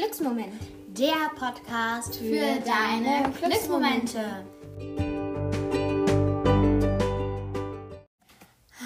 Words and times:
Glücksmoment. 0.00 0.54
Der 0.98 1.30
Podcast 1.38 2.16
für 2.16 2.58
deine 2.64 3.30
Glücksmomente. 3.38 4.46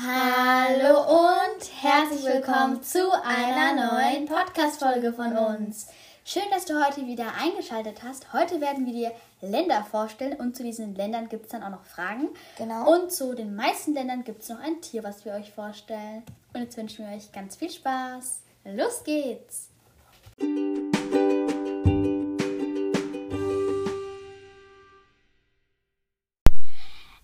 Hallo 0.04 1.02
und 1.02 1.70
herzlich 1.82 2.24
willkommen 2.24 2.82
zu 2.82 2.98
einer 3.22 3.74
neuen 3.76 4.26
Podcast-Folge 4.26 5.12
von 5.12 5.36
uns. 5.36 5.86
Schön, 6.24 6.42
dass 6.50 6.64
du 6.64 6.84
heute 6.84 7.06
wieder 7.06 7.26
eingeschaltet 7.40 8.02
hast. 8.02 8.32
Heute 8.32 8.60
werden 8.60 8.84
wir 8.84 8.92
dir 8.92 9.12
Länder 9.40 9.86
vorstellen 9.88 10.40
und 10.40 10.56
zu 10.56 10.64
diesen 10.64 10.96
Ländern 10.96 11.28
gibt 11.28 11.44
es 11.44 11.52
dann 11.52 11.62
auch 11.62 11.70
noch 11.70 11.84
Fragen. 11.84 12.30
Genau. 12.58 12.92
Und 12.92 13.12
zu 13.12 13.36
den 13.36 13.54
meisten 13.54 13.94
Ländern 13.94 14.24
gibt 14.24 14.42
es 14.42 14.48
noch 14.48 14.58
ein 14.58 14.80
Tier, 14.80 15.04
was 15.04 15.24
wir 15.24 15.34
euch 15.34 15.52
vorstellen. 15.52 16.24
Und 16.54 16.62
jetzt 16.62 16.76
wünschen 16.76 17.06
wir 17.06 17.16
euch 17.16 17.30
ganz 17.30 17.54
viel 17.54 17.70
Spaß. 17.70 18.40
Los 18.64 19.04
geht's! 19.04 19.73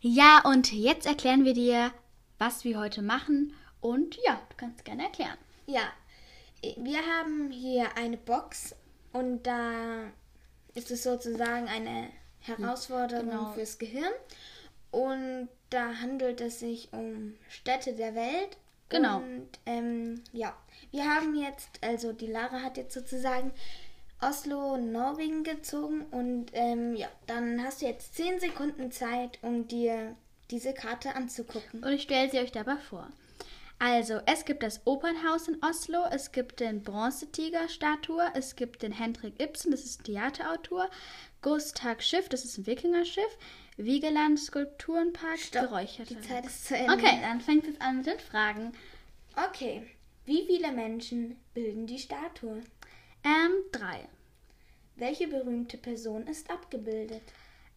Ja, 0.03 0.43
und 0.45 0.73
jetzt 0.73 1.07
erklären 1.07 1.45
wir 1.45 1.53
dir, 1.55 1.93
was 2.39 2.65
wir 2.65 2.79
heute 2.79 3.03
machen. 3.03 3.53
Und 3.81 4.17
ja, 4.25 4.41
du 4.49 4.57
kannst 4.57 4.85
gerne 4.85 5.05
erklären. 5.05 5.37
Ja, 5.67 5.83
wir 6.77 6.99
haben 7.07 7.51
hier 7.51 7.97
eine 7.97 8.17
Box 8.17 8.75
und 9.13 9.43
da 9.43 10.05
ist 10.75 10.91
es 10.91 11.03
sozusagen 11.03 11.69
eine 11.69 12.09
Herausforderung 12.41 13.29
Genau. 13.31 13.53
fürs 13.53 13.79
Gehirn. 13.79 14.13
Und 14.91 15.49
da 15.71 15.95
handelt 16.01 16.41
es 16.41 16.61
sich 16.61 16.93
um 16.93 17.35
Städte 17.49 17.95
der 17.95 18.15
Welt. 18.15 18.57
Genau. 18.91 19.19
Und 19.19 19.49
ähm, 19.67 20.23
ja, 20.33 20.55
wir 20.91 21.05
haben 21.05 21.35
jetzt, 21.35 21.79
also 21.81 22.13
die 22.13 22.27
Lara 22.27 22.61
hat 22.61 22.77
jetzt 22.77 22.93
sozusagen 22.93 23.53
Oslo, 24.21 24.77
Norwegen 24.77 25.45
gezogen 25.45 26.03
und 26.11 26.51
ähm, 26.53 26.95
ja, 26.95 27.09
dann 27.27 27.63
hast 27.65 27.81
du 27.81 27.87
jetzt 27.87 28.15
10 28.17 28.41
Sekunden 28.41 28.93
Zeit, 28.93 29.39
um 29.41 29.67
dir 29.67 30.15
diese 30.51 30.75
Karte 30.75 31.15
anzugucken. 31.15 31.83
Und 31.83 31.93
ich 31.93 32.03
stelle 32.03 32.31
sie 32.31 32.39
euch 32.39 32.53
dabei 32.53 32.77
vor. 32.77 33.09
Also, 33.79 34.21
es 34.27 34.45
gibt 34.45 34.63
das 34.63 34.87
Opernhaus 34.87 35.49
in 35.49 35.63
Oslo, 35.63 36.05
es 36.11 36.33
gibt 36.33 36.61
den 36.61 36.83
Bronzetiger-Statue, 36.83 38.23
es 38.35 38.55
gibt 38.55 38.83
den 38.83 38.93
Hendrik 38.93 39.41
Ibsen, 39.41 39.71
das 39.71 39.87
ist 39.87 40.01
ein 40.01 40.05
Theaterautor, 40.05 40.91
Gustav 41.41 42.03
Schiff, 42.03 42.29
das 42.29 42.45
ist 42.45 42.59
ein 42.59 42.67
Wikingerschiff, 42.67 43.39
Wiegeland 43.85 44.39
Skulpturenpark, 44.39 45.53
Geräucherte. 45.53 46.15
Die 46.15 46.21
Zeit 46.21 46.47
ist 46.47 46.67
zu 46.67 46.77
Ende. 46.77 46.93
Okay, 46.93 47.19
dann 47.23 47.41
fängt 47.41 47.67
es 47.67 47.81
an 47.81 47.99
mit 47.99 48.07
den 48.07 48.19
Fragen. 48.19 48.73
Okay. 49.49 49.87
Wie 50.27 50.45
viele 50.47 50.73
Menschen 50.73 51.37
bilden 51.55 51.87
die 51.87 51.99
Statue? 51.99 52.63
Ähm, 53.25 53.53
drei. 53.73 54.09
Welche 54.97 55.29
berühmte 55.29 55.79
Person 55.79 56.27
ist 56.27 56.51
abgebildet? 56.51 57.23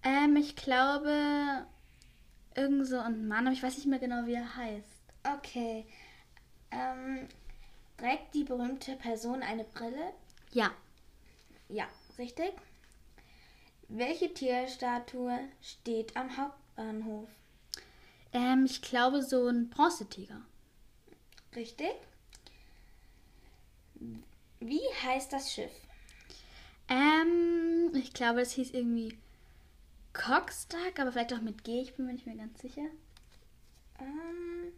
Ähm, 0.03 0.35
ich 0.35 0.55
glaube, 0.55 1.65
irgend 2.55 2.87
so 2.87 2.97
ein 2.99 3.27
Mann, 3.27 3.47
aber 3.47 3.55
ich 3.55 3.63
weiß 3.63 3.77
nicht 3.77 3.87
mehr 3.87 3.99
genau, 3.99 4.25
wie 4.25 4.33
er 4.33 4.55
heißt. 4.55 5.03
Okay. 5.37 5.85
Ähm, 6.71 7.27
trägt 7.97 8.33
die 8.33 8.43
berühmte 8.43 8.95
Person 8.97 9.41
eine 9.41 9.63
Brille? 9.63 10.13
Ja. 10.51 10.71
Ja, 11.69 11.87
richtig. 12.17 12.51
Welche 13.95 14.33
Tierstatue 14.33 15.37
steht 15.61 16.17
am 16.17 16.35
Hauptbahnhof? 16.35 17.29
Ähm, 18.31 18.65
ich 18.65 18.81
glaube, 18.81 19.21
so 19.21 19.47
ein 19.47 19.69
Bronzetiger. 19.69 20.41
Richtig. 21.55 21.93
Wie 24.59 24.81
heißt 25.03 25.31
das 25.31 25.53
Schiff? 25.53 25.71
Ähm, 26.89 27.91
ich 27.93 28.13
glaube, 28.13 28.41
es 28.41 28.53
hieß 28.53 28.71
irgendwie 28.71 29.15
Cockstack, 30.13 30.99
aber 30.99 31.11
vielleicht 31.11 31.33
auch 31.35 31.41
mit 31.41 31.63
G, 31.63 31.81
ich 31.81 31.93
bin 31.93 32.07
mir 32.07 32.13
nicht 32.13 32.25
mehr 32.25 32.37
ganz 32.37 32.59
sicher. 32.61 32.87
Ähm, 33.99 34.73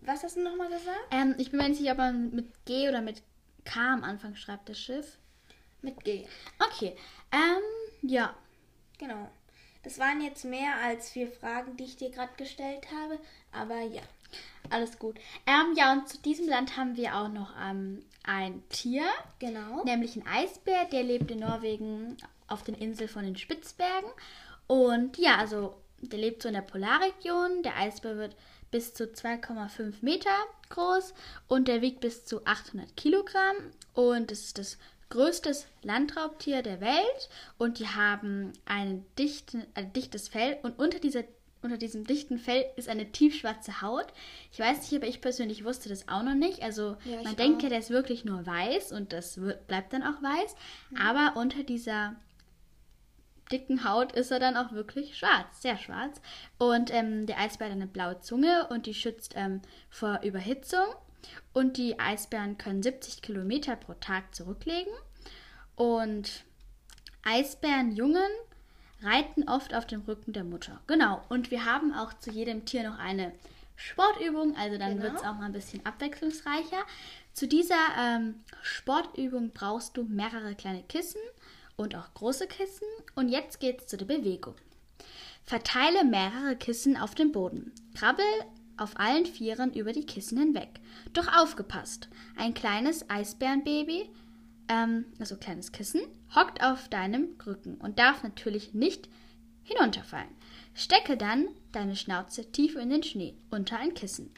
was 0.00 0.24
hast 0.24 0.36
du 0.36 0.42
nochmal 0.42 0.70
gesagt? 0.70 1.06
Ähm, 1.12 1.36
ich 1.38 1.52
bin 1.52 1.60
mir 1.60 1.68
nicht 1.68 1.78
sicher, 1.78 1.92
ob 1.92 1.98
man 1.98 2.34
mit 2.34 2.64
G 2.64 2.88
oder 2.88 3.00
mit 3.00 3.22
K 3.64 3.92
am 3.92 4.02
Anfang 4.02 4.34
schreibt, 4.34 4.68
das 4.68 4.80
Schiff. 4.80 5.18
Mit 5.86 6.02
G. 6.02 6.26
Okay, 6.58 6.96
ähm, 7.30 7.62
ja. 8.02 8.34
Genau. 8.98 9.30
Das 9.84 10.00
waren 10.00 10.20
jetzt 10.20 10.44
mehr 10.44 10.74
als 10.82 11.10
vier 11.10 11.30
Fragen, 11.30 11.76
die 11.76 11.84
ich 11.84 11.96
dir 11.96 12.10
gerade 12.10 12.32
gestellt 12.36 12.88
habe, 12.92 13.20
aber 13.52 13.82
ja. 13.82 14.02
Alles 14.68 14.98
gut. 14.98 15.16
Ähm, 15.46 15.74
ja, 15.76 15.92
und 15.92 16.08
zu 16.08 16.18
diesem 16.18 16.48
Land 16.48 16.76
haben 16.76 16.96
wir 16.96 17.14
auch 17.14 17.28
noch 17.28 17.52
ähm, 17.62 18.04
ein 18.24 18.68
Tier, 18.68 19.04
Genau. 19.38 19.84
nämlich 19.84 20.16
ein 20.16 20.26
Eisbär, 20.26 20.86
der 20.86 21.04
lebt 21.04 21.30
in 21.30 21.38
Norwegen 21.38 22.16
auf 22.48 22.64
den 22.64 22.74
Inseln 22.74 23.08
von 23.08 23.22
den 23.22 23.36
Spitzbergen. 23.36 24.10
Und 24.66 25.18
ja, 25.18 25.36
also 25.36 25.76
der 26.00 26.18
lebt 26.18 26.42
so 26.42 26.48
in 26.48 26.54
der 26.54 26.62
Polarregion. 26.62 27.62
Der 27.62 27.76
Eisbär 27.76 28.16
wird 28.16 28.34
bis 28.72 28.92
zu 28.92 29.04
2,5 29.04 29.94
Meter 30.00 30.34
groß 30.70 31.14
und 31.46 31.68
der 31.68 31.80
wiegt 31.80 32.00
bis 32.00 32.24
zu 32.24 32.44
800 32.44 32.96
Kilogramm. 32.96 33.54
Und 33.94 34.32
es 34.32 34.46
ist 34.46 34.58
das 34.58 34.78
größte 35.10 35.54
Landraubtier 35.82 36.62
der 36.62 36.80
Welt. 36.80 37.28
Und 37.58 37.78
die 37.78 37.88
haben 37.88 38.52
ein, 38.64 39.04
dichten, 39.18 39.64
ein 39.74 39.92
dichtes 39.92 40.28
Fell 40.28 40.58
und 40.62 40.78
unter 40.78 40.98
dieser 40.98 41.24
unter 41.62 41.78
diesem 41.78 42.04
dichten 42.04 42.38
Fell 42.38 42.64
ist 42.76 42.88
eine 42.88 43.10
tiefschwarze 43.10 43.82
Haut. 43.82 44.06
Ich 44.52 44.58
weiß 44.60 44.82
nicht, 44.82 44.94
aber 44.94 45.08
ich 45.08 45.20
persönlich 45.20 45.64
wusste 45.64 45.88
das 45.88 46.06
auch 46.06 46.22
noch 46.22 46.34
nicht. 46.34 46.62
Also 46.62 46.96
Ja, 47.04 47.22
man 47.24 47.34
denkt 47.34 47.62
ja, 47.62 47.68
der 47.68 47.80
ist 47.80 47.90
wirklich 47.90 48.24
nur 48.24 48.46
weiß 48.46 48.92
und 48.92 49.12
das 49.12 49.40
wird, 49.40 49.66
bleibt 49.66 49.92
dann 49.92 50.04
auch 50.04 50.22
weiß. 50.22 50.54
Aber 51.00 51.38
unter 51.40 51.64
dieser 51.64 52.14
dicken 53.50 53.84
Haut 53.88 54.12
ist 54.12 54.30
er 54.30 54.40
dann 54.40 54.56
auch 54.56 54.72
wirklich 54.72 55.16
schwarz, 55.16 55.62
sehr 55.62 55.78
schwarz. 55.78 56.20
Und 56.58 56.92
ähm, 56.92 57.26
der 57.26 57.38
Eisbär 57.38 57.68
hat 57.68 57.74
eine 57.74 57.86
blaue 57.86 58.20
Zunge 58.20 58.68
und 58.70 58.86
die 58.86 58.94
schützt 58.94 59.34
ähm, 59.36 59.62
vor 59.90 60.20
Überhitzung. 60.22 60.86
Und 61.52 61.76
die 61.76 61.98
Eisbären 61.98 62.58
können 62.58 62.82
70 62.82 63.22
Kilometer 63.22 63.76
pro 63.76 63.94
Tag 63.94 64.34
zurücklegen. 64.34 64.92
Und 65.74 66.44
Eisbärenjungen 67.24 68.30
reiten 69.02 69.48
oft 69.48 69.74
auf 69.74 69.86
dem 69.86 70.02
Rücken 70.02 70.32
der 70.32 70.44
Mutter. 70.44 70.80
Genau. 70.86 71.22
Und 71.28 71.50
wir 71.50 71.64
haben 71.64 71.92
auch 71.92 72.14
zu 72.14 72.30
jedem 72.30 72.64
Tier 72.64 72.88
noch 72.88 72.98
eine 72.98 73.32
Sportübung, 73.76 74.56
also 74.56 74.78
dann 74.78 74.92
Genau. 74.92 75.02
wird 75.02 75.16
es 75.16 75.22
auch 75.22 75.34
mal 75.34 75.46
ein 75.46 75.52
bisschen 75.52 75.84
abwechslungsreicher. 75.84 76.82
Zu 77.34 77.46
dieser 77.46 77.76
ähm, 77.98 78.42
Sportübung 78.62 79.50
brauchst 79.50 79.96
du 79.96 80.04
mehrere 80.04 80.54
kleine 80.54 80.82
Kissen 80.84 81.20
und 81.76 81.94
auch 81.94 82.14
große 82.14 82.46
Kissen. 82.46 82.86
Und 83.14 83.28
jetzt 83.28 83.60
geht's 83.60 83.86
zu 83.86 83.98
der 83.98 84.06
Bewegung. 84.06 84.54
Verteile 85.44 86.04
mehrere 86.04 86.56
Kissen 86.56 86.96
auf 86.96 87.14
dem 87.14 87.32
Boden. 87.32 87.72
Krabbel 87.94 88.24
auf 88.76 88.98
allen 88.98 89.26
Vieren 89.26 89.72
über 89.72 89.92
die 89.92 90.06
Kissen 90.06 90.38
hinweg. 90.38 90.80
Doch 91.12 91.28
aufgepasst! 91.36 92.08
Ein 92.36 92.54
kleines 92.54 93.08
Eisbärenbaby, 93.08 94.10
ähm, 94.68 95.06
also 95.18 95.36
kleines 95.36 95.72
Kissen, 95.72 96.02
hockt 96.34 96.62
auf 96.62 96.88
deinem 96.88 97.36
Rücken 97.46 97.76
und 97.76 97.98
darf 97.98 98.22
natürlich 98.22 98.74
nicht 98.74 99.08
hinunterfallen. 99.62 100.34
Stecke 100.74 101.16
dann 101.16 101.48
deine 101.72 101.96
Schnauze 101.96 102.52
tief 102.52 102.76
in 102.76 102.90
den 102.90 103.02
Schnee 103.02 103.34
unter 103.50 103.78
ein 103.78 103.94
Kissen. 103.94 104.32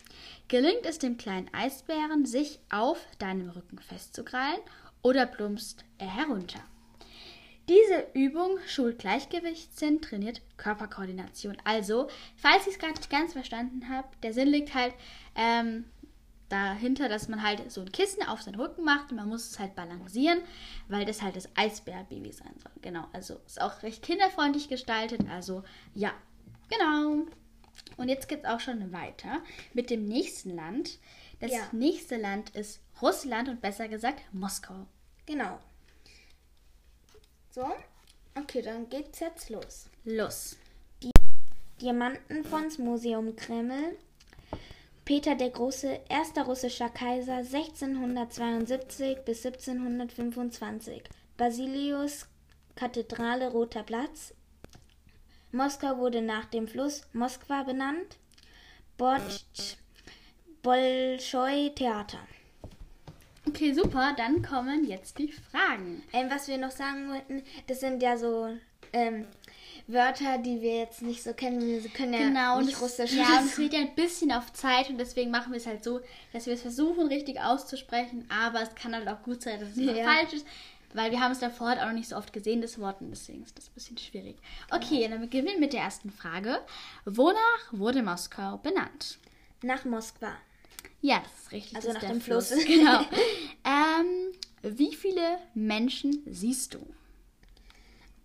Gelingt 0.48 0.86
es 0.86 0.98
dem 0.98 1.16
kleinen 1.16 1.52
Eisbären, 1.52 2.24
sich 2.26 2.60
auf 2.70 3.04
deinem 3.18 3.50
Rücken 3.50 3.78
festzukrallen 3.78 4.60
oder 5.02 5.26
plumpst 5.26 5.84
er 5.98 6.14
herunter? 6.14 6.60
Diese 7.68 8.06
Übung 8.14 8.58
schult 8.66 8.98
Gleichgewichtssinn, 8.98 10.00
trainiert 10.00 10.40
Körperkoordination. 10.56 11.56
Also, 11.64 12.08
falls 12.36 12.66
ich 12.66 12.74
es 12.74 12.78
gerade 12.78 12.94
nicht 12.94 13.10
ganz 13.10 13.34
verstanden 13.34 13.88
habe, 13.88 14.08
der 14.22 14.32
Sinn 14.32 14.48
liegt 14.48 14.74
halt 14.74 14.94
ähm, 15.34 15.84
dahinter, 16.48 17.08
dass 17.08 17.28
man 17.28 17.42
halt 17.42 17.70
so 17.70 17.82
ein 17.82 17.92
Kissen 17.92 18.22
auf 18.26 18.40
seinen 18.42 18.54
Rücken 18.58 18.84
macht 18.84 19.10
und 19.10 19.16
man 19.16 19.28
muss 19.28 19.50
es 19.50 19.58
halt 19.58 19.74
balancieren, 19.74 20.40
weil 20.88 21.04
das 21.04 21.20
halt 21.20 21.36
das 21.36 21.48
Eisbärbaby 21.56 22.32
sein 22.32 22.54
soll. 22.62 22.72
Genau, 22.80 23.06
also 23.12 23.38
ist 23.46 23.60
auch 23.60 23.82
recht 23.82 24.02
kinderfreundlich 24.02 24.68
gestaltet. 24.68 25.20
Also, 25.30 25.62
ja, 25.94 26.12
genau. 26.70 27.26
Und 27.96 28.08
jetzt 28.08 28.28
geht 28.28 28.40
es 28.44 28.48
auch 28.48 28.60
schon 28.60 28.92
weiter 28.92 29.42
mit 29.74 29.90
dem 29.90 30.06
nächsten 30.06 30.54
Land. 30.56 30.98
Das 31.40 31.52
Ja. 31.52 31.68
nächste 31.72 32.16
Land 32.16 32.50
ist 32.50 32.80
Russland 33.02 33.48
und 33.48 33.60
besser 33.60 33.88
gesagt 33.88 34.22
Moskau. 34.32 34.86
Genau. 35.26 35.58
So. 37.58 37.66
Okay, 38.36 38.62
dann 38.62 38.88
geht's 38.88 39.18
jetzt 39.18 39.50
los. 39.50 39.88
Los. 40.04 40.56
Diamantenfonds 41.80 42.78
Museum 42.78 43.34
Kreml. 43.34 43.98
Peter 45.04 45.34
der 45.34 45.50
Große, 45.50 46.02
erster 46.08 46.44
russischer 46.44 46.88
Kaiser 46.88 47.38
1672 47.38 49.24
bis 49.24 49.44
1725. 49.44 51.02
Basilius 51.36 52.28
Kathedrale 52.76 53.50
Roter 53.50 53.82
Platz. 53.82 54.34
Moskau 55.50 55.98
wurde 55.98 56.22
nach 56.22 56.44
dem 56.44 56.68
Fluss 56.68 57.08
Moskwa 57.12 57.64
benannt. 57.64 58.18
Botsch 58.96 59.78
Bolschoi 60.62 61.72
Theater. 61.74 62.20
Okay, 63.48 63.72
super. 63.72 64.14
Dann 64.16 64.42
kommen 64.42 64.84
jetzt 64.86 65.18
die 65.18 65.32
Fragen. 65.32 66.02
Ähm, 66.12 66.30
was 66.30 66.48
wir 66.48 66.58
noch 66.58 66.70
sagen 66.70 67.08
wollten, 67.10 67.42
das 67.66 67.80
sind 67.80 68.02
ja 68.02 68.16
so 68.16 68.48
ähm, 68.92 69.26
Wörter, 69.86 70.38
die 70.38 70.60
wir 70.60 70.78
jetzt 70.78 71.02
nicht 71.02 71.22
so 71.22 71.32
kennen. 71.32 71.60
Wir 71.82 71.90
können 71.90 72.12
ja 72.12 72.18
Genau, 72.20 72.60
nicht 72.60 72.74
das, 72.74 72.82
Russisch. 72.82 73.12
ja, 73.12 73.38
und 73.40 73.46
es 73.46 73.56
geht 73.56 73.72
ja 73.72 73.80
ein 73.80 73.94
bisschen 73.94 74.32
auf 74.32 74.52
Zeit 74.52 74.90
und 74.90 74.98
deswegen 74.98 75.30
machen 75.30 75.52
wir 75.52 75.56
es 75.58 75.66
halt 75.66 75.82
so, 75.82 76.00
dass 76.32 76.46
wir 76.46 76.54
es 76.54 76.62
versuchen, 76.62 77.06
richtig 77.08 77.40
auszusprechen, 77.40 78.26
aber 78.30 78.62
es 78.62 78.74
kann 78.74 78.94
halt 78.94 79.08
auch 79.08 79.22
gut 79.22 79.42
sein, 79.42 79.60
dass 79.60 79.70
es 79.70 79.76
Ja. 79.78 80.04
falsch 80.04 80.34
ist, 80.34 80.46
weil 80.94 81.10
wir 81.10 81.20
haben 81.20 81.32
es 81.32 81.38
davor 81.38 81.68
halt 81.68 81.80
auch 81.80 81.86
noch 81.86 81.92
nicht 81.94 82.08
so 82.08 82.16
oft 82.16 82.32
gesehen, 82.32 82.60
das 82.60 82.78
Wort, 82.78 83.00
und 83.00 83.10
deswegen 83.10 83.42
ist 83.44 83.56
das 83.56 83.68
ein 83.68 83.74
bisschen 83.74 83.98
schwierig. 83.98 84.36
Okay, 84.70 85.06
dann 85.08 85.20
beginnen 85.20 85.46
wir 85.48 85.58
mit 85.58 85.72
der 85.72 85.80
ersten 85.82 86.10
Frage. 86.10 86.60
Wonach 87.06 87.72
wurde 87.72 88.02
Moskau 88.02 88.58
benannt? 88.58 89.18
Nach 89.62 89.84
Moskwa. 89.84 90.32
Ja, 91.00 91.20
das 91.22 91.44
ist 91.44 91.52
richtig. 91.52 91.76
Also 91.76 91.92
nach 91.92 92.04
dem 92.04 92.20
Fluss. 92.20 92.50
Genau. 92.50 93.00
ähm, 93.64 94.32
wie 94.62 94.94
viele 94.94 95.38
Menschen 95.54 96.22
siehst 96.26 96.74
du? 96.74 96.80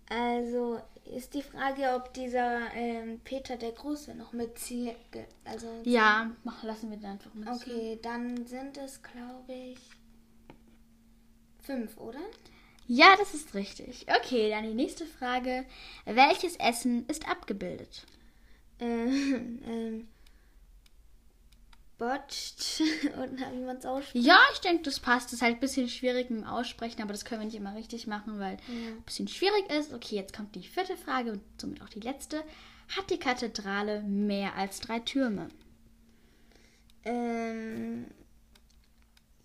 Also 0.08 0.80
ist 1.04 1.34
die 1.34 1.42
Frage, 1.42 1.94
ob 1.94 2.12
dieser 2.14 2.72
ähm, 2.74 3.20
Peter 3.24 3.56
der 3.56 3.72
Große 3.72 4.14
noch 4.14 4.32
mitzieht. 4.32 4.96
Also 5.44 5.68
Ja, 5.84 6.30
mach, 6.44 6.62
lassen 6.62 6.90
wir 6.90 6.96
den 6.96 7.06
einfach 7.06 7.32
mit. 7.34 7.48
Okay, 7.48 7.98
dann 8.02 8.46
sind 8.46 8.76
es, 8.78 9.00
glaube 9.02 9.52
ich, 9.52 9.78
fünf, 11.62 11.96
oder? 11.98 12.20
Ja, 12.86 13.16
das 13.18 13.34
ist 13.34 13.54
richtig. 13.54 14.06
Okay, 14.08 14.50
dann 14.50 14.64
die 14.64 14.74
nächste 14.74 15.06
Frage. 15.06 15.64
Welches 16.04 16.56
Essen 16.56 17.06
ist 17.08 17.28
abgebildet? 17.28 18.06
Ähm, 18.80 19.62
ähm, 19.68 20.08
botched, 21.98 22.82
oder 23.14 23.52
wie 23.52 23.64
man 23.64 23.76
es 23.76 23.86
ausspricht. 23.86 24.24
Ja, 24.24 24.38
ich 24.52 24.60
denke, 24.60 24.82
das 24.82 25.00
passt. 25.00 25.26
Das 25.26 25.34
ist 25.34 25.42
halt 25.42 25.56
ein 25.56 25.60
bisschen 25.60 25.88
schwierig 25.88 26.30
mit 26.30 26.40
dem 26.40 26.46
Aussprechen, 26.46 27.02
aber 27.02 27.12
das 27.12 27.24
können 27.24 27.40
wir 27.40 27.46
nicht 27.46 27.56
immer 27.56 27.74
richtig 27.74 28.06
machen, 28.06 28.38
weil 28.38 28.56
ein 28.68 29.02
bisschen 29.04 29.28
schwierig 29.28 29.70
ist. 29.70 29.92
Okay, 29.92 30.16
jetzt 30.16 30.34
kommt 30.36 30.54
die 30.54 30.62
vierte 30.62 30.96
Frage 30.96 31.32
und 31.32 31.42
somit 31.60 31.82
auch 31.82 31.88
die 31.88 32.00
letzte. 32.00 32.42
Hat 32.96 33.10
die 33.10 33.18
Kathedrale 33.18 34.02
mehr 34.02 34.54
als 34.56 34.80
drei 34.80 35.00
Türme? 35.00 35.48
Ähm, 37.04 38.06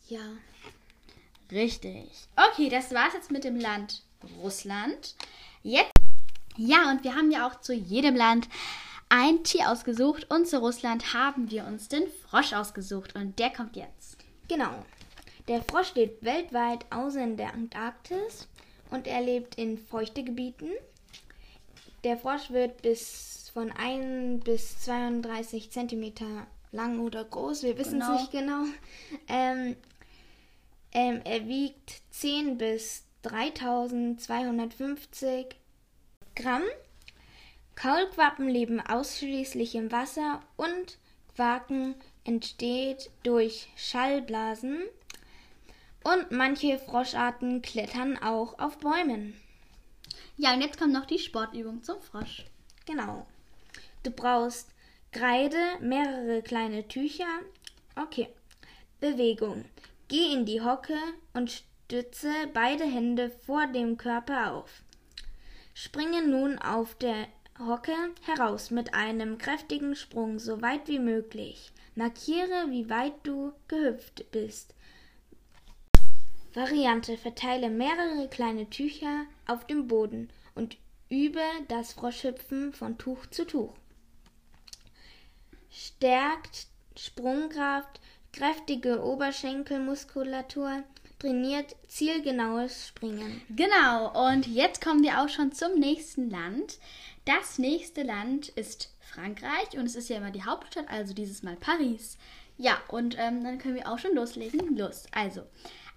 ja. 0.07 0.21
Richtig. 1.51 2.09
Okay, 2.51 2.69
das 2.69 2.91
war's 2.93 3.13
jetzt 3.13 3.31
mit 3.31 3.43
dem 3.43 3.59
Land 3.59 4.03
Russland. 4.41 5.15
Jetzt. 5.63 5.91
Ja, 6.57 6.91
und 6.91 7.03
wir 7.03 7.15
haben 7.15 7.31
ja 7.31 7.47
auch 7.47 7.61
zu 7.61 7.73
jedem 7.73 8.15
Land 8.15 8.49
ein 9.09 9.43
Tier 9.43 9.69
ausgesucht 9.71 10.27
und 10.29 10.47
zu 10.47 10.59
Russland 10.59 11.13
haben 11.13 11.49
wir 11.51 11.65
uns 11.65 11.87
den 11.87 12.07
Frosch 12.07 12.53
ausgesucht 12.53 13.15
und 13.15 13.37
der 13.39 13.49
kommt 13.49 13.75
jetzt. 13.75 14.17
Genau. 14.47 14.85
Der 15.47 15.63
Frosch 15.63 15.95
lebt 15.95 16.23
weltweit 16.23 16.85
außer 16.91 17.23
in 17.23 17.35
der 17.37 17.53
Antarktis 17.53 18.47
und 18.91 19.07
er 19.07 19.21
lebt 19.21 19.55
in 19.55 19.77
feuchte 19.79 20.23
Gebieten. 20.23 20.69
Der 22.03 22.17
Frosch 22.17 22.51
wird 22.51 22.81
bis 22.83 23.49
von 23.53 23.71
1 23.71 24.43
bis 24.43 24.79
32 24.81 25.71
Zentimeter 25.71 26.45
lang 26.71 26.99
oder 26.99 27.25
groß. 27.25 27.63
Wir 27.63 27.77
wissen 27.79 27.99
es 27.99 28.05
Genau. 28.07 28.19
nicht 28.19 28.31
genau. 28.31 28.63
Ähm, 29.27 29.75
ähm, 30.91 31.21
er 31.23 31.47
wiegt 31.47 32.01
10 32.11 32.59
bis 32.59 33.05
3250 33.23 35.47
Gramm. 36.35 36.61
Kaulquappen 37.81 38.49
leben 38.49 38.81
ausschließlich 38.81 39.73
im 39.75 39.89
Wasser 39.89 40.41
und 40.57 40.97
Quaken 41.35 41.95
entsteht 42.25 43.09
durch 43.23 43.69
Schallblasen. 43.77 44.83
Und 46.03 46.31
manche 46.31 46.77
Froscharten 46.77 47.61
klettern 47.61 48.17
auch 48.17 48.59
auf 48.59 48.79
Bäumen. 48.79 49.39
Ja, 50.35 50.53
und 50.53 50.61
jetzt 50.61 50.77
kommt 50.77 50.91
noch 50.91 51.05
die 51.05 51.19
Sportübung 51.19 51.81
zum 51.81 52.01
Frosch. 52.01 52.43
Genau. 52.85 53.25
Du 54.03 54.11
brauchst 54.11 54.71
Kreide, 55.13 55.57
mehrere 55.79 56.41
kleine 56.41 56.85
Tücher. 56.89 57.39
Okay. 57.95 58.27
Bewegung. 58.99 59.63
Geh 60.09 60.33
in 60.33 60.45
die 60.45 60.61
Hocke 60.61 60.97
und 61.33 61.49
stütze 61.51 62.31
beide 62.53 62.83
Hände 62.83 63.31
vor 63.45 63.67
dem 63.67 63.95
Körper 63.95 64.53
auf. 64.53 64.83
Springe 65.73 66.27
nun 66.27 66.59
auf 66.59 66.95
der 66.95 67.27
Hocke 67.59 67.95
heraus 68.21 68.71
mit 68.71 68.93
einem 68.93 69.37
kräftigen 69.37 69.95
Sprung, 69.95 70.39
so 70.39 70.61
weit 70.61 70.87
wie 70.87 70.99
möglich. 70.99 71.71
Markiere, 71.93 72.67
wie 72.69 72.89
weit 72.89 73.13
du 73.23 73.51
gehüpft 73.67 74.31
bist. 74.31 74.73
Variante: 76.53 77.17
Verteile 77.17 77.69
mehrere 77.69 78.29
kleine 78.29 78.69
Tücher 78.69 79.25
auf 79.45 79.67
dem 79.67 79.87
Boden 79.87 80.29
und 80.55 80.77
übe 81.09 81.43
das 81.67 81.93
Froschhüpfen 81.93 82.71
von 82.71 82.97
Tuch 82.97 83.25
zu 83.25 83.45
Tuch. 83.45 83.73
Stärkt 85.69 86.67
Sprungkraft, 86.95 87.99
kräftige 88.31 89.03
Oberschenkelmuskulatur, 89.03 90.83
trainiert 91.19 91.75
zielgenaues 91.87 92.87
Springen. 92.87 93.41
Genau, 93.49 94.27
und 94.27 94.47
jetzt 94.47 94.81
kommen 94.81 95.03
wir 95.03 95.21
auch 95.21 95.29
schon 95.29 95.51
zum 95.51 95.77
nächsten 95.77 96.29
Land. 96.29 96.79
Das 97.25 97.59
nächste 97.59 98.03
Land 98.03 98.49
ist 98.49 98.93
Frankreich 99.01 99.73
und 99.73 99.85
es 99.85 99.95
ist 99.95 100.09
ja 100.09 100.17
immer 100.17 100.31
die 100.31 100.43
Hauptstadt, 100.43 100.89
also 100.89 101.13
dieses 101.13 101.43
Mal 101.43 101.57
Paris. 101.57 102.17
Ja, 102.57 102.77
und 102.87 103.17
ähm, 103.17 103.43
dann 103.43 103.57
können 103.57 103.75
wir 103.75 103.89
auch 103.89 103.99
schon 103.99 104.15
loslegen. 104.15 104.77
Los, 104.77 105.05
also. 105.11 105.43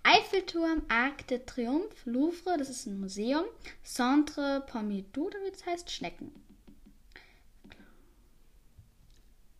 Eiffelturm, 0.04 0.82
Arc 0.88 1.28
de 1.28 1.44
Triomphe, 1.44 2.10
Louvre, 2.10 2.56
das 2.58 2.68
ist 2.68 2.86
ein 2.86 2.98
Museum. 2.98 3.44
Centre 3.84 4.64
Pompidou, 4.66 5.30
wie 5.44 5.50
das 5.50 5.64
heißt, 5.64 5.90
Schnecken. 5.90 6.32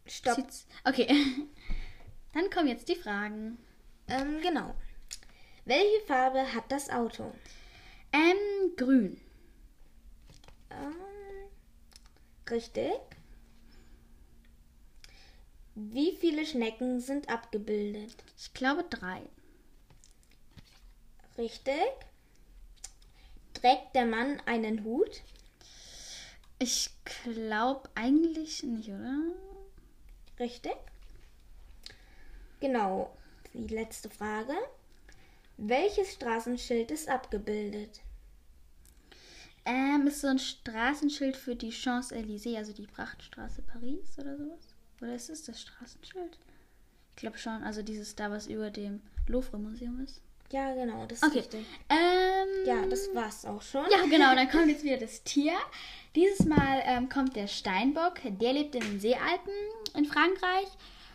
Stopp. 0.06 0.44
Okay. 0.84 1.06
Dann 2.34 2.50
kommen 2.50 2.68
jetzt 2.68 2.88
die 2.88 2.96
Fragen. 2.96 3.58
Ähm, 4.08 4.40
genau. 4.42 4.74
Welche 5.64 6.00
Farbe 6.06 6.54
hat 6.54 6.70
das 6.72 6.90
Auto? 6.90 7.32
Ähm, 8.12 8.74
grün. 8.76 9.20
Ähm, 10.70 10.94
richtig. 12.50 12.92
Wie 15.74 16.16
viele 16.16 16.44
Schnecken 16.44 17.00
sind 17.00 17.28
abgebildet? 17.28 18.24
Ich 18.36 18.52
glaube 18.52 18.84
drei. 18.90 19.22
Richtig. 21.38 21.74
Trägt 23.54 23.94
der 23.94 24.04
Mann 24.04 24.40
einen 24.46 24.82
Hut? 24.82 25.22
Ich 26.58 26.90
glaube 27.24 27.88
eigentlich 27.94 28.64
nicht, 28.64 28.88
oder? 28.88 29.32
Richtig. 30.40 30.76
Genau. 32.60 33.16
Die 33.54 33.66
letzte 33.68 34.10
Frage. 34.10 34.54
Welches 35.56 36.12
Straßenschild 36.14 36.90
ist 36.90 37.08
abgebildet? 37.08 38.00
Ähm, 39.64 40.06
ist 40.08 40.20
so 40.22 40.26
ein 40.26 40.38
Straßenschild 40.40 41.36
für 41.36 41.54
die 41.54 41.70
Champs-Élysées, 41.70 42.56
also 42.56 42.72
die 42.72 42.86
Prachtstraße 42.86 43.62
Paris 43.62 44.18
oder 44.18 44.36
sowas? 44.36 44.74
Oder 45.00 45.14
ist 45.14 45.30
es 45.30 45.44
das 45.44 45.60
Straßenschild? 45.60 46.36
Ich 47.14 47.16
glaube 47.16 47.38
schon, 47.38 47.62
also 47.62 47.82
dieses 47.82 48.16
da, 48.16 48.30
was 48.30 48.46
über 48.48 48.70
dem 48.70 49.00
Louvre-Museum 49.28 50.00
ist. 50.00 50.20
Ja, 50.50 50.74
genau, 50.74 51.06
das 51.06 51.18
ist 51.22 51.28
Okay. 51.28 51.38
richtig. 51.38 51.66
Ähm, 51.88 52.66
Ja, 52.66 52.84
das 52.86 53.08
war's 53.14 53.44
auch 53.44 53.62
schon. 53.62 53.84
Ja, 53.90 54.04
genau, 54.06 54.34
dann 54.34 54.50
kommt 54.50 54.66
jetzt 54.68 54.82
wieder 54.82 54.98
das 54.98 55.22
Tier. 55.22 55.54
Dieses 56.16 56.44
Mal 56.44 56.82
ähm, 56.84 57.08
kommt 57.08 57.36
der 57.36 57.46
Steinbock. 57.46 58.14
Der 58.24 58.52
lebt 58.52 58.74
in 58.74 58.82
den 58.82 59.00
Seealpen 59.00 59.52
in 59.96 60.04
Frankreich. 60.04 60.66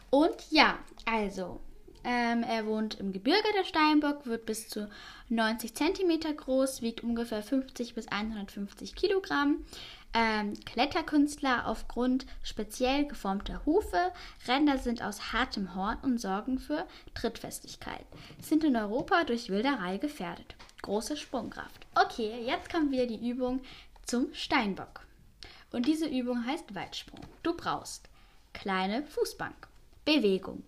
Und 0.10 0.36
ja, 0.50 0.80
also, 1.06 1.60
ähm, 2.10 2.42
er 2.42 2.66
wohnt 2.66 3.02
im 3.02 3.12
Gebirge, 3.12 3.50
der 3.58 3.66
Steinbock, 3.66 4.26
wird 4.28 4.46
bis 4.46 4.70
zu 4.70 4.90
90 5.28 5.76
Zentimeter 5.76 6.34
groß, 6.34 6.82
wiegt 6.82 7.04
ungefähr 7.04 7.44
50 7.44 7.96
bis 7.96 8.08
150 8.08 8.96
Kilogramm. 8.96 9.66
Ähm, 10.14 10.54
Kletterkünstler 10.64 11.68
aufgrund 11.68 12.26
speziell 12.44 13.06
geformter 13.08 13.66
Hufe. 13.66 14.14
Ränder 14.48 14.78
sind 14.78 15.04
aus 15.04 15.34
hartem 15.34 15.76
Horn 15.76 15.98
und 16.02 16.22
sorgen 16.22 16.60
für 16.60 16.88
Trittfestigkeit. 17.14 18.06
Sind 18.42 18.64
in 18.64 18.78
Europa 18.78 19.26
durch 19.26 19.50
Wilderei 19.50 19.98
gefährdet. 19.98 20.56
Große 20.84 21.18
Sprungkraft. 21.18 21.88
Okay, 21.94 22.42
jetzt 22.46 22.72
kommt 22.72 22.90
wieder 22.92 23.06
die 23.06 23.30
Übung 23.30 23.60
zum 24.06 24.34
Steinbock. 24.34 25.02
Und 25.74 25.86
diese 25.86 26.08
Übung 26.08 26.46
heißt 26.46 26.74
Weitsprung. 26.74 27.20
Du 27.44 27.54
brauchst 27.54 28.08
kleine 28.54 29.04
Fußbank. 29.04 29.68
Bewegung. 30.06 30.64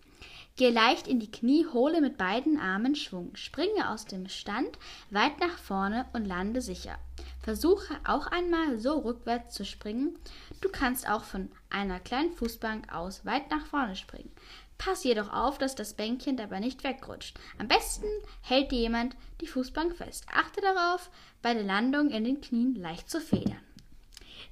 Geh 0.60 0.72
leicht 0.72 1.08
in 1.08 1.22
die 1.22 1.32
Knie, 1.32 1.66
hole 1.72 2.02
mit 2.02 2.18
beiden 2.18 2.60
Armen 2.60 2.94
Schwung. 2.94 3.34
Springe 3.38 3.90
aus 3.92 4.04
dem 4.04 4.28
Stand 4.28 4.78
weit 5.10 5.40
nach 5.40 5.58
vorne 5.58 6.06
und 6.12 6.26
lande 6.26 6.62
sicher. 6.62 7.00
Versuche 7.42 7.96
auch 8.04 8.28
einmal 8.28 8.78
so 8.78 9.00
rückwärts 9.00 9.56
zu 9.56 9.64
springen. 9.64 10.20
Du 10.60 10.68
kannst 10.68 11.08
auch 11.08 11.24
von 11.24 11.50
einer 11.70 12.02
kleinen 12.02 12.34
Fußbank 12.34 12.94
aus 12.94 13.26
weit 13.26 13.50
nach 13.50 13.68
vorne 13.68 13.96
springen. 13.96 14.34
Pass 14.78 15.06
jedoch 15.06 15.32
auf, 15.32 15.60
dass 15.60 15.76
das 15.76 15.94
Bänkchen 15.94 16.36
dabei 16.36 16.60
nicht 16.60 16.84
wegrutscht. 16.84 17.40
Am 17.58 17.70
besten 17.70 18.08
hält 18.42 18.74
dir 18.74 18.80
jemand 18.80 19.16
die 19.40 19.48
Fußbank 19.48 19.96
fest. 19.96 20.26
Achte 20.30 20.60
darauf, 20.60 21.10
bei 21.42 21.54
der 21.54 21.64
Landung 21.64 22.10
in 22.10 22.26
den 22.26 22.42
Knien 22.42 22.76
leicht 22.76 23.10
zu 23.10 23.22
federn. 23.22 23.64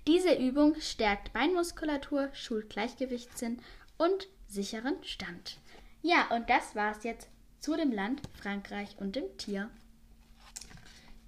Diese 0.08 0.34
Übung 0.36 0.80
stärkt 0.80 1.34
Beinmuskulatur, 1.34 2.30
schult 2.32 2.70
Gleichgewichtssinn 2.70 3.60
und 3.98 4.30
sicheren 4.48 5.04
Stand. 5.04 5.58
Ja, 6.02 6.28
und 6.36 6.50
das 6.50 6.76
war's 6.76 7.04
jetzt 7.04 7.28
zu 7.60 7.76
dem 7.76 7.92
Land 7.92 8.22
Frankreich 8.42 8.96
und 9.00 9.16
dem 9.16 9.38
Tier. 9.38 9.70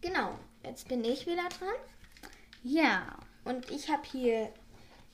Genau, 0.01 0.37
jetzt 0.63 0.87
bin 0.87 1.03
ich 1.03 1.25
wieder 1.25 1.47
dran. 1.49 1.75
Ja, 2.63 3.17
Und 3.45 3.69
ich 3.71 3.89
habe 3.89 4.03
hier 4.05 4.53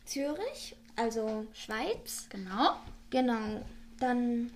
Zürich, 0.05 0.75
also 0.95 1.45
Schweiz. 1.53 2.27
genau. 2.29 2.75
Genau. 3.09 3.63
Dann 3.99 4.51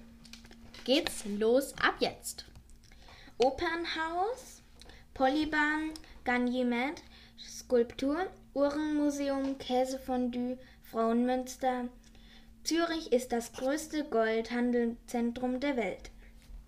Geht's 0.86 1.24
los 1.26 1.74
ab 1.78 1.96
jetzt. 2.00 2.46
Opernhaus, 3.38 4.64
Polybahn, 5.14 5.92
Ganymed, 6.24 7.04
Skulptur, 7.38 8.28
Uhrenmuseum, 8.56 9.58
Käsefondue, 9.60 10.58
Frauenmünster. 10.90 11.90
Zürich 12.64 13.12
ist 13.12 13.32
das 13.32 13.54
größte 13.54 14.04
Goldhandelszentrum 14.06 15.60
der 15.60 15.78
Welt. 15.78 16.12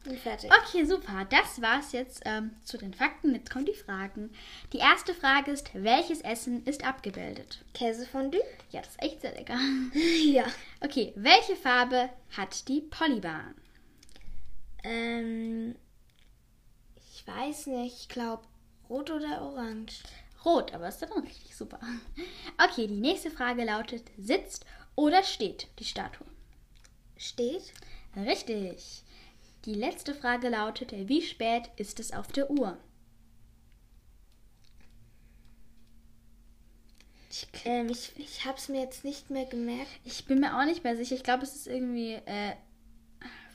Und 0.08 0.18
fertig. 0.18 0.50
Okay, 0.52 0.84
super. 0.86 1.28
Das 1.30 1.62
war's 1.62 1.92
jetzt 1.92 2.24
ähm, 2.26 2.52
zu 2.64 2.78
den 2.78 2.94
Fakten. 2.94 3.36
Jetzt 3.36 3.52
kommen 3.52 3.66
die 3.66 3.74
Fragen. 3.76 4.32
Die 4.74 4.80
erste 4.80 5.14
Frage 5.14 5.52
ist, 5.52 5.70
welches 5.74 6.22
Essen 6.22 6.66
ist 6.66 6.84
abgebildet? 6.84 7.64
Käsefondue? 7.76 8.42
Ja, 8.72 8.82
das 8.82 8.92
ist 8.92 9.04
echt 9.04 9.22
sehr 9.22 9.34
lecker. 9.34 9.58
ja. 10.26 10.46
Okay, 10.80 11.14
welche 11.16 11.56
Farbe 11.56 12.10
hat 12.36 12.68
die 12.68 12.82
Polybahn? 12.82 13.54
Ähm, 14.84 15.76
ich 16.96 17.28
weiß 17.28 17.68
nicht, 17.68 18.02
ich 18.02 18.10
glaube 18.10 18.44
rot 18.90 19.12
oder 19.12 19.42
orange. 19.44 20.02
Rot, 20.44 20.74
aber 20.74 20.88
ist 20.88 21.00
dann 21.04 21.12
richtig 21.12 21.56
super. 21.56 21.80
Okay, 22.58 22.88
die 22.88 23.00
nächste 23.00 23.30
Frage 23.30 23.64
lautet, 23.64 24.10
sitzt 24.18 24.66
oder 24.96 25.24
steht 25.24 25.68
die 25.80 25.86
Statue? 25.86 26.28
Steht? 27.18 27.74
Richtig. 28.16 29.04
Die 29.66 29.76
letzte 29.76 30.16
Frage 30.16 30.50
lautet, 30.50 30.92
wie 30.92 31.22
spät 31.22 31.70
ist 31.76 32.00
es 32.00 32.14
auf 32.14 32.28
der 32.28 32.50
Uhr? 32.50 32.78
Ähm, 37.66 37.90
ich 37.90 38.12
ich 38.18 38.46
habe 38.46 38.58
es 38.58 38.70
mir 38.70 38.82
jetzt 38.82 39.06
nicht 39.06 39.30
mehr 39.30 39.46
gemerkt. 39.46 39.90
Ich 40.04 40.26
bin 40.26 40.40
mir 40.40 40.58
auch 40.58 40.66
nicht 40.66 40.84
mehr 40.84 40.96
sicher. 40.96 41.16
Ich 41.16 41.24
glaube, 41.24 41.44
es 41.44 41.56
ist 41.56 41.68
irgendwie 41.68 42.14
äh, 42.14 42.54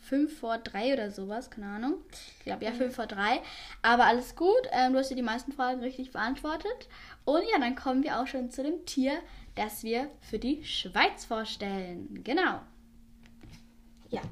5 0.02 0.38
vor 0.38 0.58
3 0.58 0.94
oder 0.94 1.10
sowas. 1.10 1.50
Keine 1.50 1.66
Ahnung. 1.66 1.94
Ich 2.38 2.44
glaube, 2.44 2.64
ja, 2.64 2.72
5 2.72 2.94
vor 2.94 3.06
3. 3.06 3.40
Aber 3.82 4.04
alles 4.04 4.36
gut. 4.36 4.62
Ähm, 4.72 4.92
du 4.92 4.98
hast 4.98 5.10
dir 5.10 5.16
die 5.16 5.22
meisten 5.22 5.52
Fragen 5.52 5.80
richtig 5.80 6.12
beantwortet. 6.12 6.88
Und 7.24 7.42
ja, 7.50 7.58
dann 7.58 7.74
kommen 7.74 8.02
wir 8.02 8.20
auch 8.20 8.26
schon 8.26 8.50
zu 8.50 8.62
dem 8.62 8.86
Tier, 8.86 9.18
das 9.56 9.82
wir 9.82 10.10
für 10.20 10.38
die 10.38 10.64
Schweiz 10.64 11.24
vorstellen. 11.24 12.22
Genau. 12.22 12.60
Ja. 14.10 14.22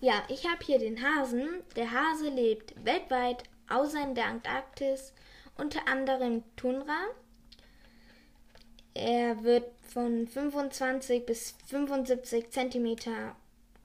Ja, 0.00 0.22
ich 0.28 0.46
habe 0.48 0.64
hier 0.64 0.78
den 0.78 1.02
Hasen. 1.02 1.48
Der 1.74 1.90
Hase 1.90 2.28
lebt 2.28 2.84
weltweit, 2.84 3.44
außer 3.68 4.02
in 4.02 4.14
der 4.14 4.26
Antarktis, 4.26 5.12
unter 5.56 5.88
anderem 5.88 6.44
Tundra. 6.56 7.06
Er 8.94 9.42
wird 9.42 9.64
von 9.88 10.26
25 10.28 11.24
bis 11.24 11.54
75 11.66 12.50
Zentimeter 12.50 13.36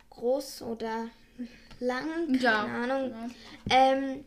groß 0.09 0.63
oder 0.63 1.07
lang, 1.79 2.27
keine 2.27 2.39
Ja, 2.39 2.63
Ahnung. 2.63 3.31
Ähm, 3.69 4.25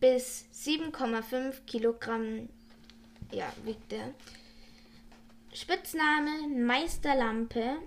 bis 0.00 0.46
7,5 0.54 1.64
Kilogramm 1.66 2.48
ja, 3.32 3.52
wiegt 3.64 3.92
er. 3.92 4.14
Spitzname 5.60 6.46
Meisterlampe. 6.54 7.78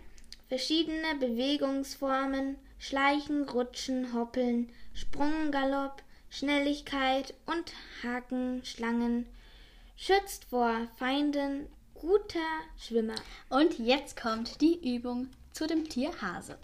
Verschiedene 0.49 1.15
Bewegungsformen, 1.17 2.57
Schleichen, 2.79 3.47
Rutschen, 3.47 4.13
Hoppeln, 4.13 4.69
Sprung, 4.93 5.51
Galopp, 5.51 6.03
Schnelligkeit 6.29 7.33
und 7.45 7.71
Haken, 8.03 8.65
Schlangen. 8.65 9.25
Schützt 9.95 10.43
vor 10.49 10.89
Feinden, 10.97 11.67
guter 11.93 12.39
Schwimmer. 12.77 13.15
Und 13.49 13.79
jetzt 13.79 14.19
kommt 14.19 14.59
die 14.59 14.93
Übung 14.93 15.29
zu 15.53 15.65
dem 15.65 15.87
Tier 15.87 16.11
Hase. 16.21 16.57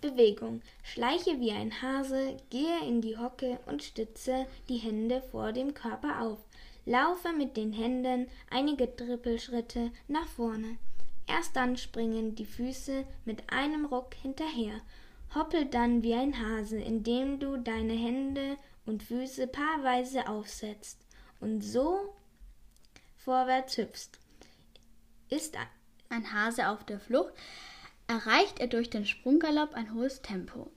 Bewegung. 0.00 0.62
Schleiche 0.82 1.38
wie 1.38 1.52
ein 1.52 1.80
Hase, 1.80 2.38
gehe 2.50 2.80
in 2.88 3.02
die 3.02 3.16
Hocke 3.16 3.60
und 3.66 3.84
stütze 3.84 4.46
die 4.68 4.78
Hände 4.78 5.22
vor 5.30 5.52
dem 5.52 5.74
Körper 5.74 6.22
auf. 6.22 6.38
Laufe 6.90 7.32
mit 7.32 7.56
den 7.56 7.72
Händen 7.72 8.26
einige 8.50 8.96
Trippelschritte 8.96 9.92
nach 10.08 10.26
vorne. 10.26 10.76
Erst 11.28 11.54
dann 11.54 11.76
springen 11.76 12.34
die 12.34 12.44
Füße 12.44 13.04
mit 13.24 13.52
einem 13.52 13.84
Ruck 13.84 14.14
hinterher. 14.14 14.80
Hoppel 15.32 15.66
dann 15.66 16.02
wie 16.02 16.14
ein 16.14 16.36
Hase, 16.36 16.78
indem 16.78 17.38
du 17.38 17.58
deine 17.58 17.92
Hände 17.92 18.56
und 18.86 19.04
Füße 19.04 19.46
paarweise 19.46 20.26
aufsetzt 20.28 21.06
und 21.38 21.60
so 21.60 22.12
vorwärts 23.18 23.76
hüpfst. 23.76 24.18
Ist 25.28 25.56
ein 25.56 25.68
Ein 26.08 26.32
Hase 26.32 26.70
auf 26.70 26.82
der 26.82 26.98
Flucht 26.98 27.34
erreicht 28.08 28.58
er 28.58 28.66
durch 28.66 28.90
den 28.90 29.06
Sprunggalopp 29.06 29.74
ein 29.74 29.94
hohes 29.94 30.22
Tempo. 30.22 30.72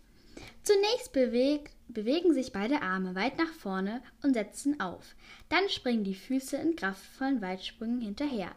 Zunächst 0.63 1.11
bewegt, 1.11 1.73
bewegen 1.89 2.33
sich 2.33 2.53
beide 2.53 2.81
Arme 2.81 3.15
weit 3.15 3.37
nach 3.37 3.51
vorne 3.51 4.01
und 4.21 4.33
setzen 4.33 4.79
auf. 4.79 5.15
Dann 5.49 5.67
springen 5.69 6.03
die 6.03 6.15
Füße 6.15 6.55
in 6.57 6.75
kraftvollen 6.75 7.41
Weitsprüngen 7.41 8.01
hinterher. 8.01 8.51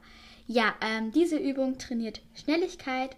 Ja, 0.46 0.74
ähm, 0.80 1.10
diese 1.10 1.36
Übung 1.36 1.78
trainiert 1.78 2.20
Schnelligkeit 2.34 3.16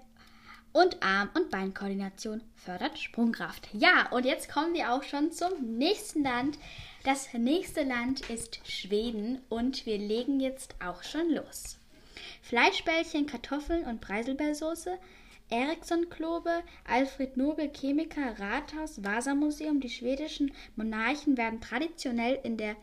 und 0.73 1.03
Arm- 1.03 1.31
und 1.35 1.51
Beinkoordination, 1.51 2.43
fördert 2.57 2.99
Sprungkraft. 2.99 3.69
Ja, 3.75 4.09
und 4.11 4.25
jetzt 4.25 4.51
kommen 4.51 4.73
wir 4.73 4.93
auch 4.93 5.03
schon 5.03 5.33
zum 5.33 5.77
nächsten 5.77 6.23
Land. 6.23 6.59
Das 7.05 7.33
nächste 7.35 7.83
Land 7.83 8.29
ist 8.31 8.61
Schweden 8.67 9.43
und 9.51 9.85
wir 9.85 9.99
legen 9.99 10.41
jetzt 10.41 10.75
auch 10.83 11.03
schon 11.03 11.31
los. 11.31 11.79
Fleischbällchen, 12.43 13.27
Kartoffeln 13.27 13.85
und 13.85 14.01
Preiselbeersoße, 14.01 14.99
Ericsson-Klobe, 15.51 16.63
Alfred 16.85 17.37
Nobel 17.37 17.71
Chemiker, 17.73 18.39
Rathaus, 18.39 19.03
Vasa-Museum. 19.03 19.81
Die 19.81 19.91
schwedischen 19.91 20.53
Monarchen 20.77 21.37
werden 21.37 21.61
traditionell 21.61 22.39
in 22.43 22.57
der 22.57 22.77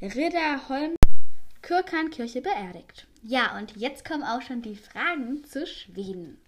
Ridderholm 0.00 0.96
Kyrkankirche 1.62 2.42
beerdigt. 2.42 3.06
Ja, 3.22 3.56
und 3.58 3.76
jetzt 3.76 4.04
kommen 4.04 4.22
auch 4.22 4.42
schon 4.42 4.60
die 4.60 4.76
Fragen 4.76 5.44
zu 5.44 5.66
Schweden. 5.66 6.38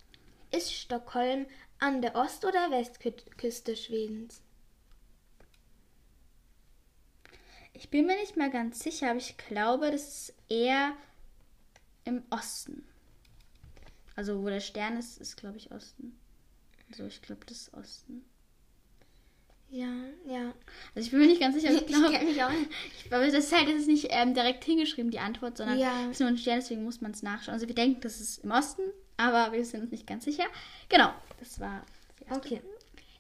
Ist 0.51 0.75
Stockholm 0.75 1.47
an 1.79 2.03
der 2.03 2.15
Ost- 2.17 2.45
oder 2.45 2.71
Westküste 2.71 3.77
Schwedens? 3.77 4.43
Ich 7.73 7.91
bin 7.91 8.07
mir 8.07 8.17
nicht 8.17 8.37
mehr 8.37 8.49
ganz 8.51 8.81
sicher, 8.81 9.11
aber 9.11 9.19
ich 9.19 9.37
glaube, 9.37 9.91
das 9.91 10.09
ist 10.09 10.35
eher 10.49 10.93
im 12.05 12.23
Osten. 12.31 12.87
Also 14.17 14.43
wo 14.43 14.49
der 14.49 14.61
Stern 14.61 14.97
ist, 14.97 15.19
ist 15.19 15.37
glaube 15.37 15.59
ich 15.59 15.71
Osten. 15.71 16.19
Also 16.91 17.05
ich 17.07 17.21
glaube, 17.23 17.45
das 17.47 17.59
ist 17.63 17.75
Osten. 17.75 18.25
Ja, 19.69 19.89
ja. 20.29 20.55
Also 20.95 21.07
ich 21.07 21.11
bin 21.11 21.21
mir 21.21 21.27
nicht 21.27 21.41
ganz 21.41 21.57
sicher. 21.57 21.73
Ich 21.73 21.81
Ich 21.83 21.87
glaube, 21.87 22.25
mich 22.25 22.43
auch 22.43 22.51
nicht. 22.51 22.71
ich, 23.05 23.13
aber 23.13 23.27
das 23.27 23.35
ist 23.45 23.55
halt 23.57 23.69
das 23.69 23.75
ist 23.83 23.89
nicht 23.89 24.07
ähm, 24.11 24.33
direkt 24.35 24.65
hingeschrieben, 24.65 25.11
die 25.11 25.19
Antwort, 25.19 25.57
sondern 25.57 25.79
Ja. 25.79 26.05
es 26.05 26.13
ist 26.13 26.21
nur 26.21 26.29
ein 26.29 26.39
Stern, 26.39 26.61
deswegen 26.61 26.85
muss 26.85 27.01
man 27.01 27.11
es 27.11 27.23
nachschauen. 27.23 27.55
Also 27.55 27.67
wir 27.67 27.75
denken, 27.75 28.01
das 28.01 28.21
ist 28.21 28.45
im 28.45 28.53
Osten, 28.53 28.83
aber 29.17 29.53
wir 29.53 29.65
sind 29.65 29.83
uns 29.83 29.91
nicht 29.91 30.07
ganz 30.07 30.25
sicher. 30.25 30.45
Genau, 30.89 31.11
das 31.41 31.59
war 31.61 31.85
die 32.21 32.25
erste 32.27 32.47
Okay. 32.47 32.63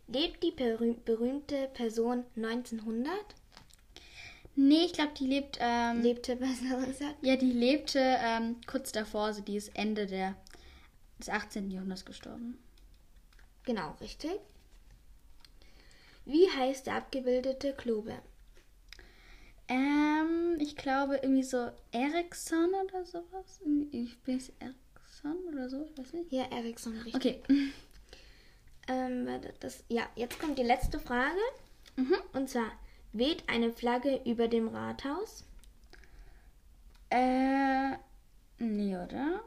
Lebt 0.08 0.42
die 0.44 0.52
berüh 0.52 0.94
berühmte 1.04 1.68
Person 1.74 2.24
1900? 2.36 3.12
Nee, 4.54 4.84
ich 4.86 4.92
glaube, 4.92 5.12
die 5.18 5.26
lebt. 5.26 5.58
Ähm, 5.60 6.00
Lebte 6.00 6.36
besser 6.36 6.80
gesagt. 6.86 7.16
ja, 7.22 7.34
die 7.36 7.50
lebte 7.50 7.98
ähm, 7.98 8.56
kurz 8.66 8.92
davor, 8.92 9.24
also 9.26 9.42
die 9.42 9.56
ist 9.56 9.70
Ende 9.74 10.06
der, 10.06 10.36
des 11.18 11.28
18. 11.28 11.70
Jahrhunderts 11.70 12.04
gestorben. 12.04 12.58
Genau, 13.64 13.96
richtig. 14.00 14.38
Wie 16.24 16.48
heißt 16.50 16.86
der 16.86 16.96
abgebildete 16.96 17.72
Klobe? 17.74 18.14
Ähm, 19.68 20.56
ich 20.58 20.76
glaube 20.76 21.16
irgendwie 21.16 21.42
so 21.42 21.70
Ericsson 21.92 22.70
oder 22.84 23.04
sowas. 23.04 23.60
Ich 23.90 24.18
bin 24.20 24.42
Ericsson 24.60 25.36
oder 25.52 25.68
so, 25.68 25.84
ich 25.84 25.98
weiß 25.98 26.12
nicht. 26.12 26.32
Ja, 26.32 26.44
Ericsson, 26.44 26.98
richtig. 26.98 27.14
Okay. 27.14 27.42
Ähm, 28.88 29.28
das, 29.58 29.82
ja, 29.88 30.08
jetzt 30.14 30.38
kommt 30.38 30.58
die 30.58 30.62
letzte 30.62 31.00
Frage. 31.00 31.40
Mhm. 31.96 32.14
Und 32.34 32.48
zwar, 32.48 32.70
weht 33.12 33.42
eine 33.48 33.72
Flagge 33.72 34.20
über 34.24 34.46
dem 34.46 34.68
Rathaus? 34.68 35.44
Äh, 37.10 37.96
nee, 38.58 38.96
oder? 38.96 39.42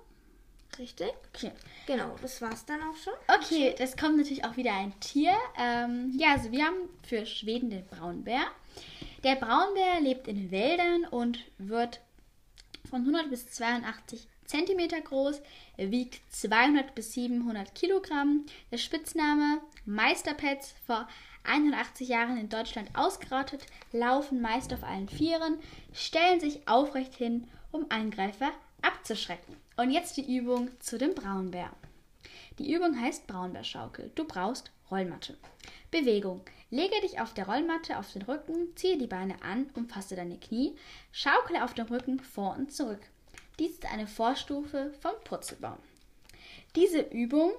Richtig? 0.80 1.12
Okay. 1.36 1.52
Genau, 1.88 2.16
das 2.22 2.42
war's 2.42 2.66
dann 2.66 2.82
auch 2.82 2.96
schon. 2.96 3.14
Okay, 3.28 3.76
das 3.78 3.98
kommt 3.98 4.16
natürlich 4.16 4.46
auch 4.46 4.56
wieder 4.56 4.74
ein 4.74 4.98
Tier. 5.02 5.34
Ähm, 5.58 6.14
ja, 6.18 6.32
also 6.32 6.52
wir 6.52 6.66
haben 6.66 6.88
für 7.06 7.26
Schweden 7.26 7.70
den 7.70 7.86
Braunbär. 7.86 8.44
Der 9.26 9.36
Braunbär 9.36 10.00
lebt 10.00 10.30
in 10.30 10.52
Wäldern 10.52 11.04
und 11.04 11.40
wird 11.58 12.00
von 12.90 13.02
100 13.02 13.30
bis 13.30 13.52
82 13.52 14.26
Zentimeter 14.46 15.02
groß, 15.02 15.42
wiegt 15.78 16.22
200 16.34 16.96
bis 16.96 17.14
700 17.14 17.76
Kilogramm. 17.76 18.46
Der 18.72 18.78
Spitzname 18.78 19.60
Meisterpets 19.86 20.74
vor 20.88 21.10
180 21.44 22.08
Jahren 22.08 22.38
in 22.38 22.48
Deutschland 22.48 22.90
ausgerottet, 22.96 23.66
laufen 23.92 24.42
meist 24.42 24.74
auf 24.74 24.84
allen 24.84 25.10
Vieren, 25.10 25.60
stellen 25.92 26.40
sich 26.40 26.68
aufrecht 26.68 27.16
hin, 27.16 27.48
um 27.72 27.86
Angreifer 27.90 28.52
abzuschrecken. 28.82 29.56
Und 29.78 29.92
jetzt 29.92 30.18
die 30.18 30.36
Übung 30.36 30.70
zu 30.80 30.98
dem 30.98 31.16
Braunbär. 31.16 31.72
Die 32.58 32.74
Übung 32.74 33.00
heißt 33.00 33.28
Braunbärschaukel. 33.28 34.12
Du 34.16 34.26
brauchst 34.26 34.72
Rollmatte. 34.92 35.38
Bewegung. 35.92 36.42
Lege 36.72 37.00
dich 37.02 37.20
auf 37.20 37.34
der 37.34 37.48
Rollmatte 37.48 37.98
auf 37.98 38.12
den 38.12 38.22
Rücken, 38.24 38.76
ziehe 38.76 38.98
die 38.98 39.08
Beine 39.08 39.42
an, 39.42 39.70
umfasse 39.74 40.16
deine 40.16 40.38
Knie, 40.38 40.76
schaukele 41.12 41.64
auf 41.64 41.74
dem 41.74 41.88
Rücken 41.88 42.20
vor 42.20 42.56
und 42.58 42.72
zurück. 42.72 43.02
Dies 43.58 43.72
ist 43.72 43.92
eine 43.92 44.08
Vorstufe 44.08 44.94
vom 45.02 45.14
Purzelbaum. 45.24 45.80
Diese 46.76 47.00
Übung 47.00 47.52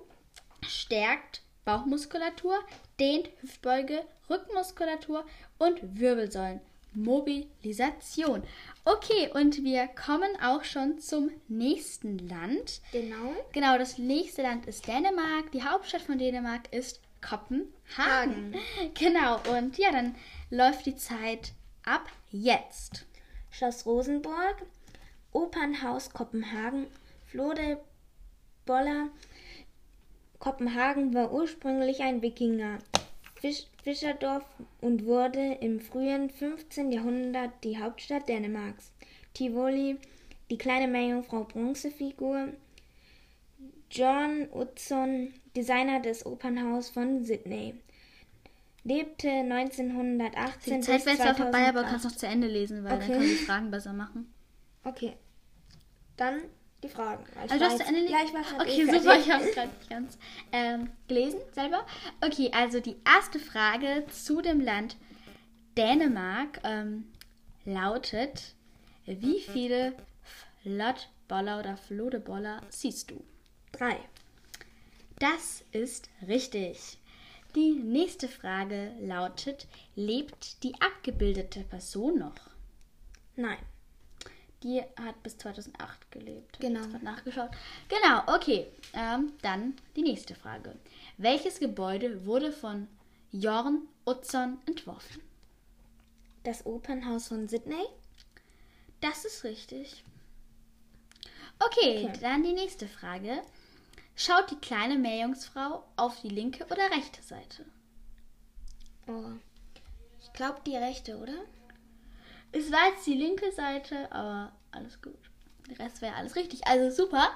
stärkt 0.66 1.42
Bauchmuskulatur, 1.64 2.58
dehnt 2.98 3.30
Hüftbeuge, 3.40 4.04
Rückenmuskulatur 4.28 5.24
und 5.58 5.98
Wirbelsäulen. 5.98 6.60
Mobilisation. 6.94 8.42
Okay, 8.84 9.30
und 9.34 9.62
wir 9.62 9.88
kommen 9.88 10.30
auch 10.42 10.64
schon 10.64 10.98
zum 10.98 11.30
nächsten 11.48 12.18
Land. 12.28 12.80
Genau. 12.92 13.34
Genau, 13.52 13.78
das 13.78 13.98
nächste 13.98 14.42
Land 14.42 14.66
ist 14.66 14.86
Dänemark. 14.86 15.52
Die 15.52 15.62
Hauptstadt 15.62 16.02
von 16.02 16.18
Dänemark 16.18 16.72
ist 16.72 17.00
Kopenhagen. 17.20 17.72
Hagen. 17.96 18.54
Genau, 18.94 19.40
und 19.54 19.78
ja, 19.78 19.90
dann 19.92 20.14
läuft 20.50 20.86
die 20.86 20.96
Zeit 20.96 21.52
ab 21.84 22.06
jetzt. 22.30 23.06
Schloss 23.50 23.84
Rosenburg, 23.84 24.62
Opernhaus 25.32 26.10
Kopenhagen, 26.10 26.86
Flode 27.26 27.80
Boller. 28.64 29.08
Kopenhagen 30.38 31.12
war 31.14 31.32
ursprünglich 31.32 32.00
ein 32.00 32.22
Wikinger. 32.22 32.78
Fisch 33.40 33.66
Fischerdorf 33.82 34.44
und 34.80 35.04
wurde 35.06 35.54
im 35.60 35.80
frühen 35.80 36.30
15. 36.30 36.92
Jahrhundert 36.92 37.50
die 37.64 37.78
Hauptstadt 37.78 38.28
Dänemarks. 38.28 38.92
Tivoli, 39.34 39.96
die 40.50 40.58
kleine 40.58 40.88
Meerjungfrau 40.88 41.44
Bronzefigur. 41.44 42.48
John 43.90 44.48
Utzon, 44.52 45.32
Designer 45.56 46.00
des 46.00 46.24
Opernhaus 46.24 46.90
von 46.90 47.24
Sydney. 47.24 47.74
Lebte 48.84 49.28
1918 49.28 50.74
Die 50.74 50.80
Zeit 50.80 51.04
wäre 51.06 51.16
zwar 51.16 51.34
vorbei, 51.34 51.68
aber 51.68 51.80
du 51.82 51.88
2008. 51.88 51.90
kannst 51.90 52.04
noch 52.04 52.16
zu 52.16 52.26
Ende 52.26 52.46
lesen, 52.46 52.84
weil 52.84 52.92
Okay. 52.94 53.00
dann 53.00 53.10
können 53.10 53.22
wir 53.22 53.28
die 53.38 53.44
Fragen 53.44 53.70
besser 53.70 53.92
machen. 53.92 54.32
Okay. 54.84 55.14
Dann 56.16 56.40
die 56.82 56.88
Fragen. 56.88 57.24
Also 57.38 57.58
du 57.58 57.64
hast 57.64 57.80
Ende 57.80 58.10
Ja, 58.10 58.18
ich 58.24 58.32
grad 58.32 58.60
Okay, 58.60 58.82
eh 58.82 58.98
super, 58.98 59.18
ich 59.18 59.30
habe 59.30 59.44
es 59.44 59.54
gerade 59.54 59.68
nicht 59.68 59.90
ganz 59.90 60.18
ähm, 60.52 60.90
gelesen 61.08 61.40
selber. 61.52 61.86
Okay, 62.20 62.50
also 62.54 62.80
die 62.80 62.96
erste 63.04 63.38
Frage 63.38 64.04
zu 64.10 64.40
dem 64.40 64.60
Land 64.60 64.96
Dänemark 65.76 66.60
ähm, 66.64 67.04
lautet: 67.64 68.54
Wie 69.06 69.40
viele 69.40 69.94
Flottboller 70.62 71.58
oder 71.60 71.76
Flodeboller 71.76 72.60
siehst 72.70 73.10
du? 73.10 73.22
Drei. 73.72 73.98
Das 75.18 75.64
ist 75.72 76.08
richtig. 76.26 76.98
Die 77.54 77.72
nächste 77.72 78.28
Frage 78.28 78.92
lautet: 79.00 79.66
Lebt 79.96 80.62
die 80.62 80.74
abgebildete 80.80 81.60
Person 81.60 82.18
noch? 82.18 82.50
Nein. 83.36 83.58
Die 84.62 84.80
hat 84.82 85.22
bis 85.22 85.38
2008 85.38 86.10
gelebt. 86.10 86.56
Ich 86.56 86.60
Genau. 86.60 86.86
grad 86.86 87.02
nachgeschaut. 87.02 87.50
Genau, 87.88 88.22
okay. 88.26 88.66
Ähm, 88.92 89.32
dann 89.42 89.74
die 89.96 90.02
nächste 90.02 90.34
Frage. 90.34 90.76
Welches 91.16 91.58
Gebäude 91.60 92.26
wurde 92.26 92.52
von 92.52 92.86
Jorn 93.32 93.88
Utzon 94.04 94.58
entworfen? 94.66 95.22
Das 96.44 96.66
Opernhaus 96.66 97.28
von 97.28 97.48
Sydney? 97.48 97.86
Das 99.00 99.24
ist 99.24 99.44
richtig. 99.44 100.04
Okay, 101.58 102.06
Okay. 102.08 102.18
dann 102.20 102.42
die 102.42 102.52
nächste 102.52 102.86
Frage. 102.88 103.42
Schaut 104.16 104.50
die 104.50 104.56
kleine 104.56 104.98
Meerjungsfrau 104.98 105.84
auf 105.96 106.20
die 106.20 106.28
linke 106.28 106.64
oder 106.66 106.90
rechte 106.90 107.22
Seite? 107.22 107.64
Oh. 109.06 109.32
Ich 110.22 110.32
glaube 110.34 110.60
die 110.66 110.76
rechte, 110.76 111.16
oder? 111.18 111.34
Es 112.52 112.70
war 112.72 112.88
jetzt 112.88 113.06
die 113.06 113.14
linke 113.14 113.52
Seite, 113.52 114.10
aber 114.10 114.52
alles 114.72 115.00
gut. 115.00 115.18
Der 115.68 115.78
Rest 115.78 116.02
wäre 116.02 116.14
alles 116.16 116.36
richtig. 116.36 116.66
Also 116.66 116.90
super. 117.04 117.34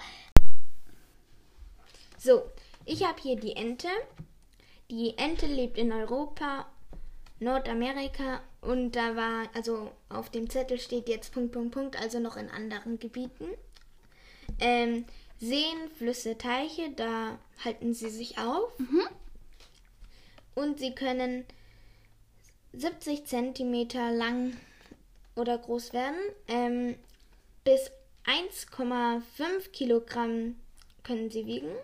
So, 2.19 2.43
ich 2.85 3.05
habe 3.07 3.21
hier 3.21 3.37
die 3.37 3.55
Ente. 3.55 3.89
Die 4.91 5.17
Ente 5.17 5.47
lebt 5.47 5.79
in 5.79 5.93
Europa, 5.93 6.67
Nordamerika 7.39 8.43
und 8.61 8.93
da 8.93 9.17
war, 9.17 9.49
also 9.55 9.93
auf 10.09 10.31
dem 10.31 10.49
Zettel 10.49 10.79
steht 10.79 11.09
jetzt 11.09 11.33
Punkt, 11.33 11.53
Punkt, 11.53 11.73
Punkt, 11.73 12.01
also 12.01 12.19
noch 12.19 12.37
in 12.37 12.51
anderen 12.51 12.99
Gebieten. 12.99 13.49
Ähm, 14.59 15.05
Seen, 15.39 15.91
Flüsse, 15.97 16.39
Teiche, 16.39 16.91
da 16.97 17.39
halten 17.65 17.93
sie 17.93 18.11
sich 18.11 18.39
auf. 18.39 18.73
Und 20.55 20.79
sie 20.79 20.95
können 20.95 21.45
70 22.73 23.27
Zentimeter 23.27 24.13
lang 24.13 24.57
oder 25.37 25.59
groß 25.59 25.93
werden. 25.93 26.21
Ähm, 26.49 26.97
bis 27.65 27.91
1,5 28.27 29.71
Kilogramm 29.73 30.57
können 31.03 31.31
sie 31.31 31.47
wiegen 31.47 31.75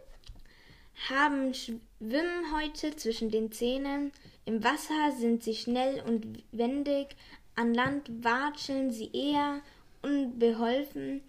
haben 1.08 1.54
Schwimmhäute 1.54 2.94
zwischen 2.96 3.30
den 3.30 3.52
Zähnen. 3.52 4.12
Im 4.44 4.62
Wasser 4.62 5.12
sind 5.16 5.42
sie 5.42 5.54
schnell 5.54 6.02
und 6.02 6.42
wendig. 6.52 7.16
An 7.56 7.74
Land 7.74 8.24
watscheln 8.24 8.90
sie 8.90 9.10
eher 9.12 9.60
unbeholfen, 10.02 11.22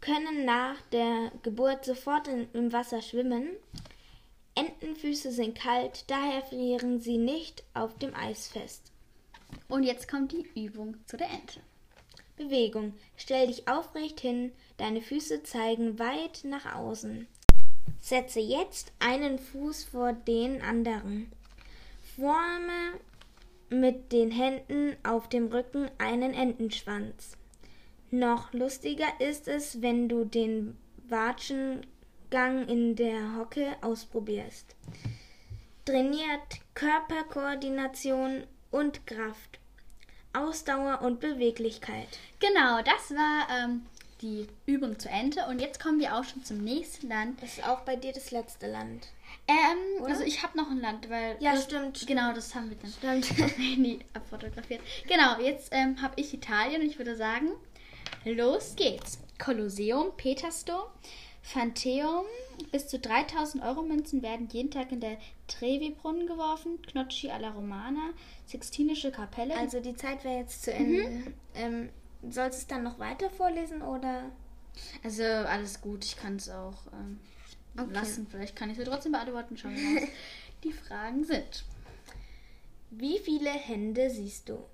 können 0.00 0.44
nach 0.44 0.80
der 0.92 1.32
Geburt 1.42 1.84
sofort 1.84 2.28
in, 2.28 2.48
im 2.52 2.72
Wasser 2.72 3.02
schwimmen. 3.02 3.50
Entenfüße 4.54 5.30
sind 5.30 5.56
kalt, 5.56 6.04
daher 6.10 6.42
frieren 6.42 7.00
sie 7.00 7.18
nicht 7.18 7.62
auf 7.72 7.96
dem 7.98 8.14
Eis 8.14 8.48
fest. 8.48 8.89
Und 9.70 9.84
jetzt 9.84 10.08
kommt 10.08 10.32
die 10.32 10.46
Übung 10.54 10.96
zu 11.06 11.16
der 11.16 11.30
Ente. 11.30 11.60
Bewegung. 12.36 12.94
Stell 13.16 13.46
dich 13.46 13.68
aufrecht 13.68 14.20
hin, 14.20 14.52
deine 14.78 15.00
Füße 15.00 15.42
zeigen 15.44 15.98
weit 15.98 16.40
nach 16.44 16.74
außen. 16.74 17.28
Setze 18.00 18.40
jetzt 18.40 18.92
einen 18.98 19.38
Fuß 19.38 19.84
vor 19.84 20.12
den 20.12 20.60
anderen. 20.60 21.30
Forme 22.16 22.98
mit 23.68 24.10
den 24.10 24.32
Händen 24.32 24.96
auf 25.04 25.28
dem 25.28 25.46
Rücken 25.46 25.88
einen 25.98 26.34
Entenschwanz. 26.34 27.36
Noch 28.10 28.52
lustiger 28.52 29.06
ist 29.20 29.46
es, 29.46 29.82
wenn 29.82 30.08
du 30.08 30.24
den 30.24 30.76
Watschengang 31.08 32.66
in 32.66 32.96
der 32.96 33.36
Hocke 33.36 33.76
ausprobierst. 33.82 34.74
Trainiert 35.84 36.60
Körperkoordination 36.74 38.44
und 38.70 39.06
Kraft, 39.06 39.59
Ausdauer 40.32 41.02
und 41.02 41.20
Beweglichkeit. 41.20 42.08
Genau, 42.38 42.80
das 42.82 43.16
war 43.16 43.48
ähm, 43.50 43.86
die 44.20 44.46
Übung 44.66 44.98
zur 44.98 45.10
Ente. 45.10 45.46
Und 45.48 45.60
jetzt 45.60 45.80
kommen 45.80 45.98
wir 45.98 46.16
auch 46.16 46.24
schon 46.24 46.44
zum 46.44 46.58
nächsten 46.58 47.08
Land. 47.08 47.42
Das 47.42 47.58
ist 47.58 47.66
auch 47.66 47.80
bei 47.80 47.96
dir 47.96 48.12
das 48.12 48.30
letzte 48.30 48.70
Land. 48.70 49.08
Ähm, 49.48 50.04
also 50.04 50.22
ich 50.22 50.42
habe 50.42 50.56
noch 50.56 50.70
ein 50.70 50.80
Land, 50.80 51.10
weil. 51.10 51.36
Ja, 51.40 51.52
das, 51.52 51.64
stimmt. 51.64 52.06
Genau, 52.06 52.32
das 52.32 52.54
haben 52.54 52.70
wir 52.70 52.76
dann 52.76 53.22
Stimmt. 53.22 53.56
Handy 53.58 54.00
abfotografiert. 54.14 54.80
Genau, 55.08 55.40
jetzt 55.40 55.68
ähm, 55.72 56.00
habe 56.00 56.14
ich 56.16 56.32
Italien 56.34 56.82
und 56.82 56.88
ich 56.88 56.98
würde 56.98 57.16
sagen, 57.16 57.50
los 58.24 58.74
geht's. 58.76 59.18
Kolosseum, 59.38 60.12
Petersdom, 60.16 60.82
Phantheum. 61.42 62.24
Bis 62.72 62.88
zu 62.88 62.98
3000 62.98 63.64
Euro 63.64 63.82
Münzen 63.82 64.22
werden 64.22 64.48
jeden 64.52 64.70
Tag 64.70 64.92
in 64.92 65.00
der 65.00 65.16
Trevi-Brunnen 65.48 66.26
geworfen. 66.26 66.80
Knocci 66.82 67.30
alla 67.30 67.50
Romana, 67.50 68.10
Sixtinische 68.50 69.12
Kapelle. 69.12 69.56
Also 69.56 69.80
die 69.80 69.94
Zeit 69.94 70.24
wäre 70.24 70.38
jetzt 70.38 70.62
zu 70.64 70.72
Ende. 70.72 71.32
Ähm, 71.54 71.88
sollst 72.28 72.58
du 72.58 72.62
es 72.62 72.66
dann 72.66 72.82
noch 72.82 72.98
weiter 72.98 73.30
vorlesen 73.30 73.82
oder? 73.82 74.30
Also 75.04 75.22
alles 75.24 75.80
gut, 75.80 76.04
ich 76.04 76.16
kann 76.16 76.36
es 76.36 76.48
auch 76.48 76.86
ähm, 76.92 77.18
Okay. 77.78 77.92
lassen. 77.92 78.26
Vielleicht 78.28 78.56
kann 78.56 78.68
ich 78.70 78.76
sie 78.76 78.84
trotzdem 78.84 79.12
beantworten. 79.12 79.56
Schauen 79.56 79.76
wir 79.76 79.82
mal, 79.82 80.02
was 80.02 80.08
die 80.64 80.72
Fragen 80.72 81.24
sind. 81.24 81.64
Wie 82.90 83.18
viele 83.20 83.50
Hände 83.50 84.10
siehst 84.10 84.48
du? 84.48 84.64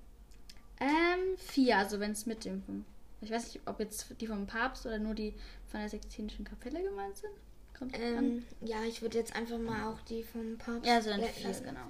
Ähm, 0.79 1.37
vier, 1.37 1.77
also 1.77 1.99
wenn 1.99 2.11
es 2.11 2.25
mit 2.25 2.45
dem. 2.45 2.85
Ich 3.21 3.31
weiß 3.31 3.53
nicht, 3.53 3.67
ob 3.67 3.79
jetzt 3.79 4.07
die 4.19 4.27
vom 4.27 4.47
Papst 4.47 4.85
oder 4.85 4.97
nur 4.99 5.13
die 5.13 5.33
von 5.69 5.79
der 5.79 5.89
Sextinischen 5.89 6.45
Kapelle 6.45 6.81
gemeint 6.83 7.17
sind. 7.17 7.31
Kommt 7.77 7.93
drauf 7.95 8.01
an. 8.01 8.25
Ähm, 8.25 8.45
ja, 8.61 8.83
ich 8.87 9.01
würde 9.01 9.17
jetzt 9.19 9.35
einfach 9.35 9.59
mal 9.59 9.91
auch 9.91 10.01
die 10.01 10.23
vom 10.23 10.57
Papst. 10.57 10.85
Ja, 10.87 10.95
also 10.95 11.09
dann 11.11 11.23
vier, 11.23 11.51
genau. 11.51 11.87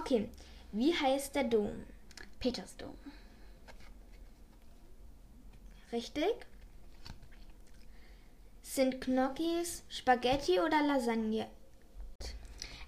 Okay, 0.00 0.30
wie 0.72 0.94
heißt 0.94 1.34
der 1.34 1.44
Dom? 1.44 1.84
Petersdom. 2.38 2.94
Richtig? 5.92 6.34
Sind 8.62 9.00
Gnocchis 9.02 9.82
Spaghetti 9.90 10.58
oder 10.58 10.82
Lasagne? 10.86 11.48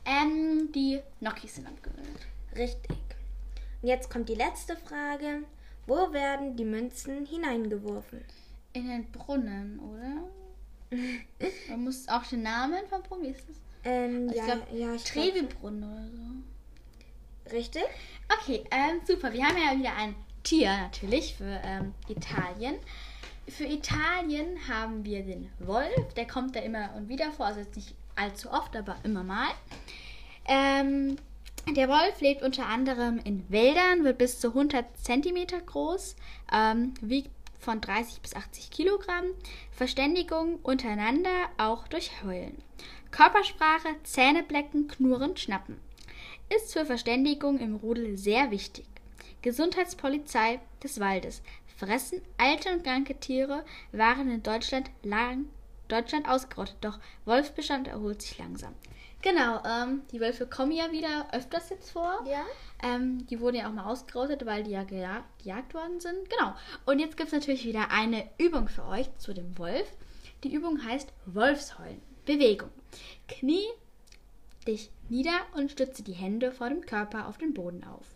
Ähm, 0.07 0.73
die 0.73 1.03
Gnocchis 1.21 1.57
sind 1.57 1.67
abgebildet. 1.67 2.23
Richtig. 2.57 2.97
Und 3.83 3.89
jetzt 3.89 4.09
kommt 4.09 4.31
die 4.31 4.35
letzte 4.35 4.77
Frage. 4.77 5.45
Wo 5.87 6.13
werden 6.15 6.57
die 6.57 6.65
Münzen 6.65 7.27
hineingeworfen? 7.27 8.25
In 8.73 8.89
den 8.89 9.11
Brunnen, 9.13 9.79
oder? 9.81 10.97
Man 11.69 11.85
muss 11.85 12.09
auch 12.09 12.25
den 12.25 12.43
Namen 12.43 12.87
vom 12.89 13.03
Brunnen, 13.03 13.25
wie 13.25 13.31
ist 13.37 13.47
das? 13.49 13.57
Ähm, 13.85 14.31
Ich 14.31 14.37
ja, 14.37 14.45
glaub, 14.47 14.73
ja, 14.73 14.95
ich 14.95 15.05
Trevi-Brunnen 15.05 15.83
oder 15.85 16.09
so. 16.09 16.52
Richtig? 17.51 17.85
Okay, 18.29 18.65
ähm, 18.71 19.01
super. 19.07 19.33
Wir 19.33 19.45
haben 19.45 19.57
ja 19.57 19.79
wieder 19.79 19.97
ein 19.97 20.15
Tier 20.43 20.77
natürlich 20.77 21.35
für 21.35 21.61
ähm, 21.65 21.95
Italien. 22.09 22.77
Für 23.49 23.65
Italien 23.65 24.57
haben 24.69 25.05
wir 25.05 25.23
den 25.23 25.51
Wolf. 25.59 26.15
Der 26.15 26.27
kommt 26.27 26.55
da 26.55 26.61
immer 26.61 26.91
und 26.97 27.09
wieder 27.09 27.33
vor. 27.33 27.47
Also 27.47 27.61
jetzt 27.61 27.77
nicht 27.77 27.95
allzu 28.17 28.51
oft, 28.51 28.77
aber 28.77 28.97
immer 29.05 29.25
mal. 29.25 29.51
Ähm, 30.47 31.17
der 31.69 31.89
Wolf 31.89 32.21
lebt 32.21 32.43
unter 32.43 32.67
anderem 32.67 33.21
in 33.23 33.49
Wäldern, 33.49 34.05
wird 34.05 34.19
bis 34.19 34.41
zu 34.41 34.49
100 34.49 34.85
Zentimeter 34.99 35.61
groß, 35.61 36.17
ähm, 36.53 36.95
wiegt 37.01 37.31
von 37.61 37.81
30 37.81 38.21
bis 38.21 38.35
80 38.35 38.71
Kilogramm. 38.71 39.27
Verständigung 39.71 40.59
untereinander 40.63 41.49
auch 41.59 41.87
durch 41.87 42.11
Heulen. 42.25 42.59
Körpersprache, 43.13 43.89
Zähneblecken, 44.03 44.89
Knurren, 44.89 45.37
Schnappen. 45.37 45.79
Ist 46.57 46.73
für 46.73 46.85
Verständigung 46.85 47.61
im 47.61 47.77
Rudel 47.77 48.19
sehr 48.19 48.51
wichtig. 48.51 48.85
Gesundheitspolizei 49.41 50.61
des 50.83 51.01
Waldes. 51.01 51.41
Fressen 51.79 52.21
alte 52.37 52.71
und 52.71 52.85
kranke 52.85 53.19
Tiere 53.19 53.65
waren 53.93 54.31
in 54.31 54.43
Deutschland 54.43 54.91
lang 55.03 55.47
Deutschland 55.89 56.29
ausgerottet, 56.29 56.77
doch 56.81 56.99
Wolfsbestand 57.25 57.89
erholt 57.89 58.23
sich 58.23 58.39
langsam. 58.39 58.75
Genau, 59.23 59.63
ähm, 59.65 60.03
die 60.11 60.21
Wölfe 60.21 60.47
kommen 60.47 60.73
ja 60.73 60.91
wieder 60.91 61.29
öfters 61.33 61.71
jetzt 61.71 61.91
vor. 61.91 62.25
Ja. 62.27 62.45
Ähm, 62.83 63.27
die 63.29 63.41
wurden 63.41 63.57
ja 63.57 63.69
auch 63.69 63.73
mal 63.73 63.91
ausgerottet, 63.91 64.45
weil 64.45 64.65
die 64.65 64.73
ja 64.73 64.83
gejagt, 64.83 65.25
gejagt 65.43 65.75
worden 65.75 66.01
sind. 66.01 66.29
Genau. 66.29 66.55
Und 66.87 66.99
jetzt 66.99 67.17
gibt 67.17 67.29
es 67.29 67.33
natürlich 67.33 67.65
wieder 67.65 67.91
eine 67.91 68.29
Übung 68.39 68.69
für 68.69 68.85
euch 68.87 69.09
zu 69.19 69.33
dem 69.33 69.57
Wolf. 69.59 69.87
Die 70.45 70.53
Übung 70.53 70.85
heißt 70.85 71.13
Wolfsheulen. 71.27 72.03
Bewegung. 72.25 72.71
Knie 73.29 73.69
dich 74.65 74.91
nieder 75.09 75.41
und 75.55 75.71
stütze 75.71 76.03
die 76.03 76.13
Hände 76.13 76.53
vor 76.53 76.69
dem 76.69 76.83
Körper 76.83 77.29
auf 77.29 77.39
den 77.39 77.55
Boden 77.55 77.85
auf. 77.85 78.07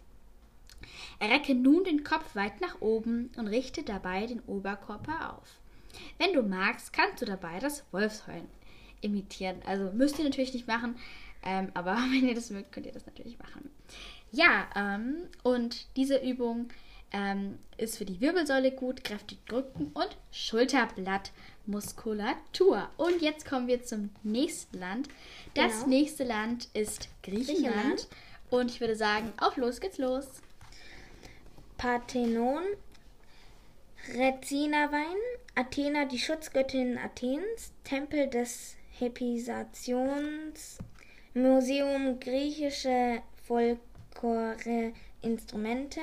Recke 1.21 1.55
nun 1.55 1.85
den 1.85 2.05
Kopf 2.05 2.35
weit 2.35 2.61
nach 2.61 2.81
oben 2.81 3.31
und 3.37 3.49
richte 3.49 3.83
dabei 3.83 4.27
den 4.27 4.41
Oberkörper 4.41 5.39
auf. 5.39 5.59
Wenn 6.19 6.33
du 6.33 6.43
magst, 6.43 6.93
kannst 6.93 7.23
du 7.23 7.27
dabei 7.27 7.59
das 7.59 7.85
Wolfsheulen 7.91 8.49
imitieren. 9.01 9.63
Also 9.67 9.91
müsst 9.93 10.19
ihr 10.19 10.25
natürlich 10.25 10.53
nicht 10.53 10.67
machen, 10.67 10.97
ähm, 11.43 11.71
aber 11.75 11.95
wenn 12.11 12.29
ihr 12.29 12.35
das 12.35 12.51
mögt, 12.51 12.73
könnt 12.73 12.87
ihr 12.87 12.93
das 12.93 13.07
natürlich 13.07 13.39
machen. 13.39 13.71
Ja, 14.33 14.67
ähm, 14.75 15.29
und 15.43 15.87
diese 15.97 16.19
Übung 16.19 16.69
ähm, 17.13 17.59
ist 17.79 17.97
für 17.97 18.05
die 18.05 18.21
Wirbelsäule 18.21 18.73
gut, 18.73 19.05
kräftig 19.05 19.39
Rücken 19.51 19.93
und 19.95 20.17
Schulterblattmuskulatur. 21.67 22.89
Und 22.97 23.21
jetzt 23.23 23.47
kommen 23.47 23.67
wir 23.69 23.83
zum 23.83 24.11
nächsten 24.23 24.79
Land. 24.79 25.09
Das 25.55 25.73
Genau. 25.75 25.87
nächste 25.89 26.25
Land 26.25 26.69
ist 26.75 27.09
Griechenland. 27.23 27.75
Griechenland. 27.75 28.09
Und 28.51 28.71
ich 28.71 28.81
würde 28.81 28.97
sagen, 28.97 29.33
auf 29.39 29.57
los 29.57 29.81
geht's 29.81 29.99
los. 29.99 30.27
Parthenon, 31.79 32.63
Rezina-Wein, 34.15 35.17
Athena, 35.55 36.05
die 36.07 36.19
Schutzgöttin 36.19 36.99
Athens, 36.99 37.73
Tempel 37.85 38.29
des 38.29 38.77
Hepisations, 38.99 40.79
Museum 41.35 42.19
griechische 42.21 43.21
Folklore-Instrumente. 43.47 46.01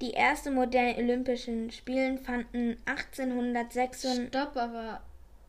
Die 0.00 0.14
ersten 0.14 0.54
modernen 0.54 0.96
Olympischen 0.96 1.70
Spielen 1.72 2.18
fanden 2.18 2.76
1896. 2.86 4.28
Stopp, 4.28 4.56
aber 4.56 5.02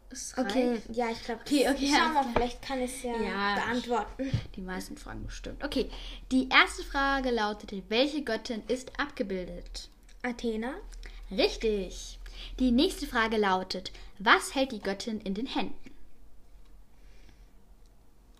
es 0.09 0.33
Okay, 0.38 0.69
reicht. 0.71 0.89
ja, 0.95 1.09
ich 1.12 1.23
glaube, 1.23 1.41
Okay, 1.41 1.69
okay, 1.69 1.88
Schau 1.93 2.01
alles 2.01 2.13
mal, 2.13 2.21
klar. 2.23 2.33
vielleicht 2.33 2.62
kann 2.63 2.81
ich 2.81 2.91
es 2.95 3.03
ja, 3.03 3.15
Ja. 3.21 3.55
beantworten. 3.55 4.31
Die 4.55 4.62
meisten 4.62 4.97
Fragen 4.97 5.23
bestimmt. 5.25 5.63
Okay, 5.63 5.89
die 6.31 6.49
erste 6.49 6.83
Frage 6.83 7.29
lautete, 7.29 7.83
welche 7.89 8.23
Göttin 8.23 8.63
ist 8.67 8.99
abgebildet? 8.99 9.89
Athena, 10.23 10.73
Richtig. 11.31 12.17
Die 12.57 12.71
nächste 12.71 13.05
Frage 13.05 13.38
lautet, 13.38 13.91
was 14.17 14.55
hält 14.55 14.71
die 14.71 14.79
Göttin 14.81 15.21
in 15.21 15.35
den 15.35 15.45
Händen? 15.45 15.75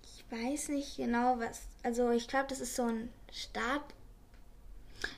ich 0.04 0.26
weiß 0.32 0.70
nicht 0.70 0.98
genau 0.98 1.40
was. 1.40 1.64
Also, 1.84 2.10
ich 2.12 2.28
glaube, 2.28 2.46
das 2.50 2.60
ist 2.60 2.76
so 2.76 2.84
ein 2.84 3.10
Stab. 3.32 3.94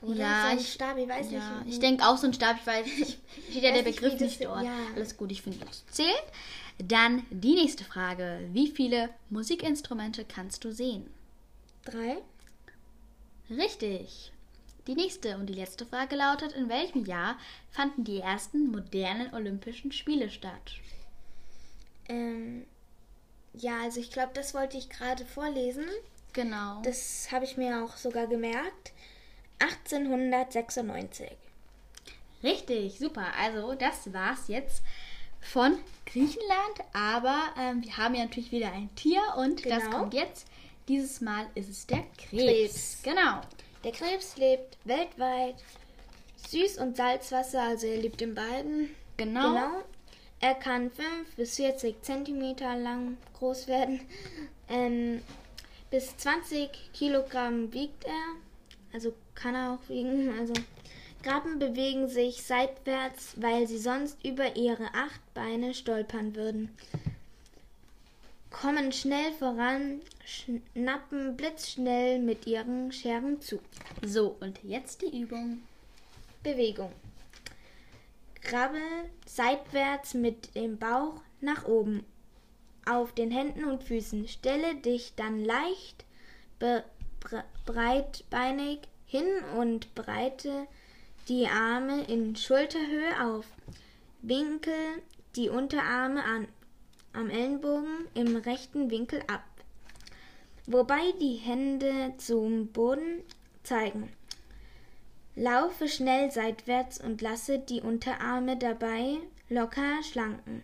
Oder 0.01 0.15
Ja, 0.19 0.51
so 0.53 0.61
ich- 0.61 0.73
Stab, 0.73 0.97
ich 0.97 1.07
weiß 1.09 1.31
Ja, 1.31 1.61
nicht. 1.61 1.73
ich 1.73 1.79
denke 1.79 2.05
auch 2.07 2.17
so 2.17 2.27
ein 2.27 2.33
Stab, 2.33 2.57
ich 2.59 2.67
weiß 2.67 2.85
nicht, 2.85 3.17
steht 3.49 3.63
ja 3.63 3.71
der 3.71 3.83
nicht, 3.83 3.99
Begriff 3.99 4.19
nicht 4.19 4.43
dort. 4.43 4.63
ja. 4.63 4.75
Alles 4.95 5.17
gut, 5.17 5.31
ich 5.31 5.41
finde, 5.41 5.65
das 5.65 5.83
zählt. 5.91 6.23
Dann 6.79 7.23
die 7.29 7.53
nächste 7.55 7.83
Frage, 7.83 8.39
wie 8.53 8.69
viele 8.71 9.09
Musikinstrumente 9.29 10.25
kannst 10.25 10.63
du 10.63 10.71
sehen? 10.71 11.09
Drei. 11.85 12.17
Richtig. 13.49 14.31
Die 14.87 14.95
nächste 14.95 15.37
und 15.37 15.45
die 15.47 15.53
letzte 15.53 15.85
Frage 15.85 16.15
lautet, 16.15 16.53
in 16.53 16.67
welchem 16.69 17.05
Jahr 17.05 17.37
fanden 17.69 18.03
die 18.03 18.19
ersten 18.19 18.71
modernen 18.71 19.31
Olympischen 19.33 19.91
Spiele 19.91 20.29
statt? 20.31 20.71
Ähm, 22.09 22.65
ja, 23.53 23.81
also 23.83 23.99
ich 23.99 24.11
glaube, 24.11 24.31
das 24.33 24.53
wollte 24.53 24.77
ich 24.77 24.89
gerade 24.89 25.25
vorlesen. 25.25 25.85
Genau. 26.33 26.81
Das 26.83 27.27
habe 27.31 27.45
ich 27.45 27.57
mir 27.57 27.83
auch 27.83 27.97
sogar 27.97 28.25
gemerkt. 28.27 28.91
1896. 29.61 31.29
Richtig, 32.43 32.97
super. 32.97 33.25
Also 33.39 33.73
das 33.75 34.11
war's 34.13 34.47
jetzt 34.47 34.81
von 35.41 35.77
Griechenland, 36.05 36.79
aber 36.93 37.39
ähm, 37.59 37.83
wir 37.83 37.97
haben 37.97 38.15
ja 38.15 38.23
natürlich 38.23 38.51
wieder 38.51 38.71
ein 38.71 38.93
Tier 38.95 39.21
und 39.37 39.65
das 39.65 39.83
Genau. 39.83 39.97
kommt 39.99 40.13
jetzt. 40.13 40.47
Dieses 40.87 41.21
Mal 41.21 41.45
ist 41.55 41.69
es 41.69 41.85
der 41.87 42.03
Krebs. 42.17 42.31
Krebs. 42.31 42.99
Genau. 43.03 43.41
Der 43.83 43.91
Krebs 43.91 44.37
lebt 44.37 44.77
weltweit. 44.85 45.55
Süß- 46.49 46.79
und 46.81 46.97
Salzwasser, 46.97 47.61
also 47.61 47.85
er 47.87 47.97
lebt 47.97 48.21
in 48.21 48.33
beiden. 48.35 48.95
Genau. 49.17 49.53
Genau. 49.53 49.83
Er 50.39 50.55
kann 50.55 50.89
5 50.89 51.35
bis 51.35 51.55
40 51.57 52.01
Zentimeter 52.01 52.75
lang 52.75 53.17
groß 53.37 53.67
werden. 53.67 54.01
Ähm, 54.69 55.21
bis 55.91 56.17
20 56.17 56.69
Kilogramm 56.93 57.71
wiegt 57.73 58.05
er. 58.05 58.35
Also 58.93 59.13
kann 59.41 59.55
er 59.55 59.73
auch 59.73 59.89
wiegen. 59.89 60.37
Also 60.37 60.53
Krabben 61.23 61.59
bewegen 61.59 62.07
sich 62.07 62.43
seitwärts, 62.43 63.33
weil 63.37 63.67
sie 63.67 63.77
sonst 63.77 64.23
über 64.25 64.55
ihre 64.55 64.93
acht 64.93 65.21
Beine 65.33 65.73
stolpern 65.73 66.35
würden. 66.35 66.75
Kommen 68.49 68.91
schnell 68.91 69.31
voran, 69.33 70.01
schnappen 70.25 71.37
blitzschnell 71.37 72.19
mit 72.19 72.47
ihren 72.47 72.91
Scheren 72.91 73.39
zu. 73.39 73.59
So, 74.03 74.35
und 74.39 74.59
jetzt 74.63 75.01
die 75.01 75.21
Übung. 75.21 75.61
Bewegung. 76.43 76.91
Krabbel 78.41 78.81
seitwärts 79.25 80.15
mit 80.15 80.55
dem 80.55 80.77
Bauch 80.77 81.21
nach 81.39 81.65
oben. 81.65 82.03
Auf 82.85 83.13
den 83.13 83.31
Händen 83.31 83.65
und 83.65 83.83
Füßen. 83.83 84.27
Stelle 84.27 84.75
dich 84.75 85.13
dann 85.15 85.45
leicht 85.45 86.03
be 86.59 86.83
bre 87.19 87.43
breitbeinig 87.65 88.79
hin 89.11 89.27
und 89.57 89.93
breite 89.93 90.67
die 91.27 91.45
Arme 91.45 92.05
in 92.05 92.37
Schulterhöhe 92.37 93.21
auf. 93.21 93.45
Winkel 94.21 94.73
die 95.35 95.49
Unterarme 95.49 96.23
an, 96.23 96.47
am 97.11 97.29
Ellenbogen 97.29 98.07
im 98.13 98.37
rechten 98.37 98.89
Winkel 98.89 99.21
ab. 99.27 99.43
Wobei 100.65 101.11
die 101.19 101.35
Hände 101.35 102.13
zum 102.19 102.67
Boden 102.67 103.21
zeigen. 103.63 104.13
Laufe 105.35 105.89
schnell 105.89 106.31
seitwärts 106.31 106.97
und 106.97 107.21
lasse 107.21 107.59
die 107.59 107.81
Unterarme 107.81 108.55
dabei 108.55 109.17
locker 109.49 110.01
schlanken. 110.03 110.63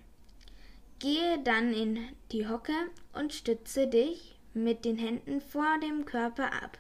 Gehe 1.00 1.40
dann 1.44 1.74
in 1.74 2.00
die 2.32 2.48
Hocke 2.48 2.76
und 3.14 3.34
stütze 3.34 3.88
dich 3.88 4.40
mit 4.54 4.86
den 4.86 4.98
Händen 4.98 5.42
vor 5.42 5.78
dem 5.84 6.06
Körper 6.06 6.54
ab. 6.54 6.78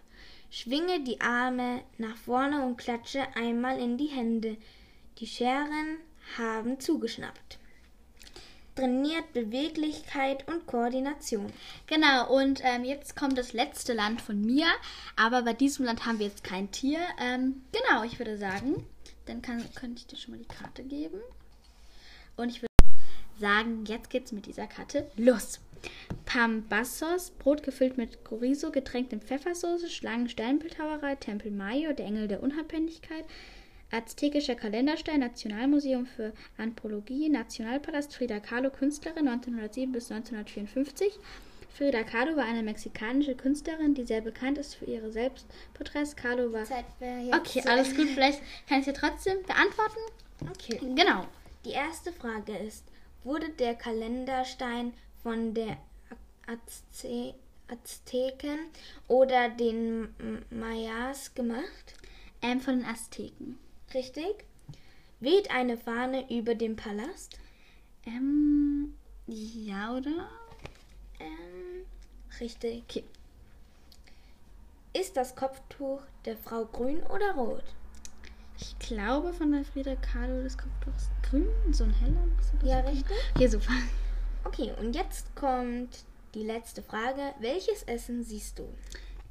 Schwinge 0.50 1.04
die 1.04 1.22
Arme 1.22 1.82
nach 1.98 2.16
vorne 2.16 2.66
und 2.66 2.78
klatsche 2.78 3.26
einmal 3.36 3.80
in 3.80 3.98
die 3.98 4.08
Hände. 4.08 4.58
Die 5.20 5.28
Scheren 5.28 5.98
haben 6.38 6.80
zugeschnappt. 6.80 7.58
Trainiert 8.76 9.34
Beweglichkeit 9.34 10.48
und 10.48 10.68
Koordination. 10.68 11.52
Genau, 11.88 12.32
und 12.32 12.62
ähm, 12.64 12.84
jetzt 12.84 13.16
kommt 13.16 13.38
das 13.38 13.54
letzte 13.54 13.94
Land 13.94 14.22
von 14.22 14.40
mir. 14.40 14.68
Aber 15.16 15.42
bei 15.42 15.54
diesem 15.54 15.86
Land 15.86 16.06
haben 16.06 16.20
wir 16.20 16.28
jetzt 16.28 16.44
kein 16.44 16.72
Tier. 16.72 17.00
Ähm, 17.20 17.64
genau, 17.72 18.04
ich 18.04 18.20
würde 18.20 18.38
sagen, 18.38 18.86
dann 19.26 19.42
kann, 19.42 19.64
könnte 19.74 20.02
ich 20.02 20.08
dir 20.08 20.16
schon 20.16 20.36
mal 20.36 20.40
die 20.40 20.48
Karte 20.48 20.84
geben. 20.84 21.20
Und 22.36 22.50
ich 22.50 22.62
würde 22.62 22.68
sagen, 23.40 23.84
jetzt 23.86 24.12
geht's 24.12 24.32
mit 24.32 24.46
dieser 24.46 24.68
Karte 24.68 25.10
los. 25.18 25.60
Pambassos, 26.26 27.32
Brot 27.32 27.64
gefüllt 27.64 27.98
mit 27.98 28.24
Chorizo, 28.24 28.72
getränkt 28.72 29.14
in 29.14 29.22
Pfeffersoße, 29.22 29.90
Schlangen, 29.90 30.30
Sternbildhauerei, 30.30 31.16
Tempel 31.16 31.52
Mayo, 31.52 31.94
der 31.94 32.06
Engel 32.06 32.28
der 32.28 32.44
Unabhängigkeit, 32.44 33.26
Aztekischer 33.92 34.56
Kalenderstein, 34.56 35.22
Nationalmuseum 35.22 36.06
für 36.06 36.34
Anthropologie, 36.58 37.30
Nationalpalast, 37.30 38.14
Frida 38.14 38.40
Kahlo, 38.40 38.70
Künstlerin 38.70 39.28
1907 39.28 39.92
bis 39.92 40.12
1954. 40.12 41.14
Frida 41.78 42.04
Kahlo 42.04 42.36
war 42.36 42.46
eine 42.46 42.64
mexikanische 42.64 43.36
Künstlerin, 43.36 43.94
die 43.94 44.04
sehr 44.04 44.22
bekannt 44.22 44.58
ist 44.58 44.76
für 44.76 44.86
ihre 44.86 45.12
Selbstporträts. 45.12 46.16
Kahlo 46.16 46.52
war. 46.52 46.66
Zeit 46.66 46.86
jetzt 47.00 47.34
Okay, 47.34 47.62
alles 47.68 47.96
gut. 47.96 48.08
Vielleicht 48.10 48.42
kann 48.68 48.80
ich 48.80 48.86
dir 48.86 48.94
trotzdem 48.94 49.38
beantworten. 49.44 50.00
Okay. 50.52 50.80
Genau. 50.96 51.28
Die 51.66 51.72
erste 51.72 52.12
Frage 52.12 52.58
ist, 52.58 52.84
wurde 53.24 53.50
der 53.50 53.76
Kalenderstein 53.76 54.94
von 55.28 55.54
der 55.54 55.76
Azte 56.46 57.36
Azteken 57.68 58.60
oder 59.10 59.50
den 59.50 60.08
Mayas 60.50 61.36
gemacht? 61.36 61.96
Ähm, 62.42 62.62
von 62.62 62.80
den 62.80 62.86
Azteken. 62.86 63.58
Richtig? 63.94 64.46
Weht 65.20 65.52
eine 65.52 65.76
Fahne 65.76 66.32
über 66.32 66.56
dem 66.56 66.78
Palast? 66.78 67.38
Ähm, 68.06 68.94
ja, 69.28 69.98
oder? 69.98 70.30
Ähm, 71.20 71.86
richtig. 72.40 72.84
Okay. 72.88 73.04
Ist 74.94 75.18
das 75.18 75.36
Kopftuch 75.36 76.00
der 76.24 76.38
Frau 76.38 76.64
grün 76.64 77.04
oder 77.04 77.34
rot? 77.36 77.66
Ich 78.58 78.80
glaube 78.80 79.34
von 79.34 79.52
der 79.52 79.66
Frida 79.66 79.98
Kahlo, 79.98 80.42
das 80.42 80.58
Kopftuch 80.58 80.96
ist 80.96 81.12
grün, 81.30 81.50
so 81.74 81.84
ein 81.84 81.94
heller. 81.96 82.24
Ja, 82.64 82.80
richtig. 82.80 83.18
Okay, 83.36 83.48
super. 83.48 83.74
Okay, 84.48 84.72
und 84.80 84.96
jetzt 84.96 85.36
kommt 85.36 85.90
die 86.34 86.44
letzte 86.44 86.82
Frage. 86.82 87.34
Welches 87.40 87.84
Essen 87.84 88.24
siehst 88.24 88.60
du? 88.60 88.64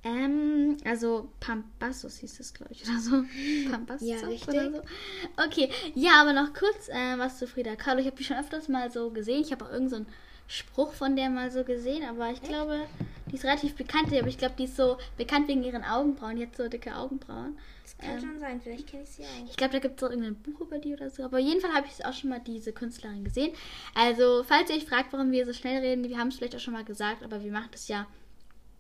Ähm, 0.05 0.77
also 0.85 1.29
Pambassos 1.41 2.19
hieß 2.19 2.39
es, 2.41 2.53
glaube 2.53 2.73
ich, 2.73 2.85
oder 2.85 2.99
so. 3.01 3.25
Pambassos 3.71 4.07
Ja, 4.07 4.19
richtig. 4.27 4.49
oder 4.49 4.71
so. 4.71 4.83
Okay, 5.45 5.71
ja, 5.95 6.21
aber 6.21 6.33
noch 6.33 6.53
kurz 6.53 6.89
äh, 6.89 7.19
was 7.19 7.39
zu 7.39 7.47
Frida 7.47 7.77
Kahlo. 7.77 8.01
Ich 8.01 8.07
habe 8.07 8.17
die 8.17 8.25
schon 8.25 8.37
öfters 8.37 8.69
mal 8.69 8.91
so 8.91 9.11
gesehen. 9.11 9.41
Ich 9.41 9.53
habe 9.53 9.65
auch 9.65 9.71
irgendeinen 9.73 10.05
so 10.05 10.11
einen 10.11 10.17
Spruch 10.49 10.93
von 10.93 11.17
der 11.17 11.31
mal 11.31 11.51
so 11.51 11.65
gesehen, 11.65 12.05
aber 12.05 12.31
ich 12.31 12.43
glaube, 12.43 12.87
die 13.31 13.35
ist 13.37 13.45
relativ 13.45 13.75
bekannt, 13.75 14.13
aber 14.13 14.29
ich 14.29 14.39
glaube, 14.39 14.55
die 14.59 14.65
ist 14.65 14.77
so 14.77 14.99
bekannt 15.17 15.49
wegen 15.49 15.63
ihren 15.65 15.85
Augenbrauen. 15.85 16.37
Die 16.37 16.43
hat 16.47 16.57
so 16.57 16.69
dicke 16.69 16.95
Augenbrauen. 16.95 17.59
Das 17.83 17.99
kann 17.99 18.21
schon 18.21 18.39
sein, 18.39 18.61
vielleicht 18.61 18.87
kenne 18.87 19.03
ich 19.03 19.11
sie 19.11 19.23
auch. 19.23 19.49
Ich 19.51 19.57
glaube, 19.57 19.73
da 19.73 19.79
gibt 19.81 20.01
es 20.01 20.07
auch 20.07 20.11
irgendein 20.11 20.37
Buch 20.37 20.61
über 20.61 20.79
die 20.79 20.93
oder 20.93 21.11
so. 21.11 21.25
Aber 21.25 21.39
auf 21.39 21.45
jeden 21.45 21.61
Fall 21.61 21.73
habe 21.73 21.87
ich 21.87 22.05
auch 22.05 22.13
schon 22.13 22.31
mal 22.31 22.41
diese 22.41 22.73
Künstlerin 22.73 23.25
gesehen. 23.25 23.53
Also, 23.95 24.45
falls 24.47 24.71
ihr 24.71 24.77
euch 24.77 24.85
fragt, 24.87 25.13
warum 25.13 25.33
wir 25.33 25.45
so 25.47 25.53
schnell 25.53 25.81
reden, 25.81 26.09
wir 26.09 26.19
haben 26.19 26.29
es 26.29 26.37
vielleicht 26.37 26.55
auch 26.57 26.61
schon 26.61 26.75
mal 26.75 26.85
gesagt, 26.85 27.23
aber 27.23 27.43
wir 27.43 27.51
machen 27.53 27.69
das 27.73 27.89
ja 27.89 28.07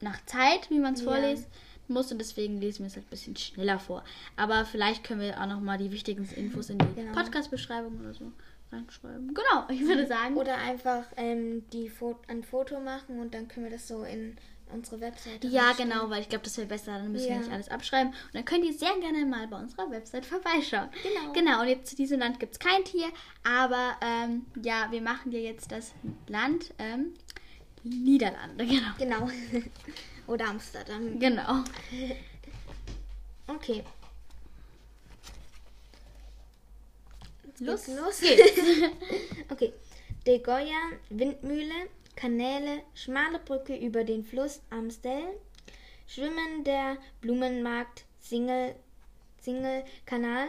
nach 0.00 0.24
Zeit, 0.26 0.70
wie 0.70 0.78
man 0.78 0.94
es 0.94 1.00
Ja. 1.02 1.10
vorlesen 1.10 1.46
muss. 1.88 2.10
Und 2.12 2.18
deswegen 2.18 2.60
lesen 2.60 2.80
wir 2.80 2.86
es 2.88 2.96
halt 2.96 3.06
ein 3.06 3.10
bisschen 3.10 3.36
schneller 3.36 3.78
vor. 3.78 4.04
Aber 4.36 4.64
vielleicht 4.64 5.02
können 5.04 5.20
wir 5.20 5.40
auch 5.40 5.46
noch 5.46 5.60
mal 5.60 5.78
die 5.78 5.90
wichtigsten 5.90 6.34
Infos 6.38 6.70
in 6.70 6.78
die 6.78 6.94
Genau. 6.94 7.12
Podcast-Beschreibung 7.12 7.98
oder 8.00 8.12
so 8.14 8.32
reinschreiben. 8.72 9.34
Genau, 9.34 9.64
ich 9.68 9.80
würde 9.86 10.06
sagen. 10.06 10.36
Oder 10.36 10.56
einfach 10.58 11.04
ähm, 11.16 11.64
die 11.72 11.88
Fo 11.88 12.16
ein 12.28 12.42
Foto 12.44 12.80
machen 12.80 13.20
und 13.20 13.34
dann 13.34 13.48
können 13.48 13.66
wir 13.66 13.72
das 13.72 13.86
so 13.88 14.02
in 14.04 14.36
unsere 14.72 15.00
Webseite 15.00 15.46
Ja, 15.46 15.66
reinstellen. 15.66 15.90
genau, 15.92 16.10
weil 16.10 16.22
ich 16.22 16.28
glaube, 16.28 16.44
das 16.44 16.56
wäre 16.56 16.66
besser. 16.66 16.94
Dann 16.98 17.12
müssen 17.12 17.28
Ja. 17.28 17.34
wir 17.34 17.38
nicht 17.40 17.52
alles 17.52 17.68
abschreiben. 17.68 18.08
Und 18.12 18.34
dann 18.34 18.44
könnt 18.44 18.64
ihr 18.64 18.72
sehr 18.72 18.96
gerne 19.00 19.24
mal 19.24 19.46
bei 19.46 19.56
unserer 19.58 19.88
Website 19.90 20.26
vorbeischauen. 20.26 20.88
Genau. 21.02 21.32
Genau, 21.32 21.60
und 21.62 21.68
jetzt 21.68 21.88
zu 21.90 21.94
diesem 21.96 22.18
Land 22.18 22.40
gibt 22.40 22.52
es 22.54 22.58
kein 22.58 22.84
Tier. 22.84 23.06
Aber 23.44 23.96
ähm, 24.00 24.46
ja, 24.62 24.88
wir 24.90 25.00
machen 25.02 25.30
dir 25.30 25.40
jetzt 25.40 25.70
das 25.70 25.92
Land 26.26 26.74
ähm, 26.80 27.14
Niederlande. 27.84 28.66
Genau. 28.66 28.88
Genau. 28.98 29.30
Oder 30.26 30.48
Amsterdam. 30.48 31.18
Genau. 31.20 31.62
Okay. 33.48 33.84
Los, 37.60 37.88
los 37.88 38.20
geht's. 38.20 38.60
Okay. 39.50 39.72
De 40.26 40.38
Goya, 40.40 40.90
Windmühle, 41.08 41.88
Kanäle, 42.16 42.82
schmale 42.94 43.38
Brücke 43.38 43.74
über 43.76 44.04
den 44.04 44.24
Fluss 44.24 44.60
Amstel, 44.70 45.22
Schwimmen 46.08 46.64
der 46.64 46.96
Blumenmarkt, 47.20 48.04
Single, 48.20 48.74
Single 49.40 49.84
Kanal, 50.04 50.48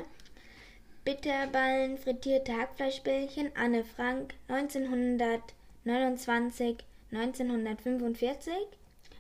Bitterballen, 1.06 1.98
frittierte 1.98 2.54
Hackfleischbällchen, 2.54 3.52
Anne 3.56 3.86
Frank, 3.86 4.34
1929, 4.48 6.78
1945. 7.12 8.54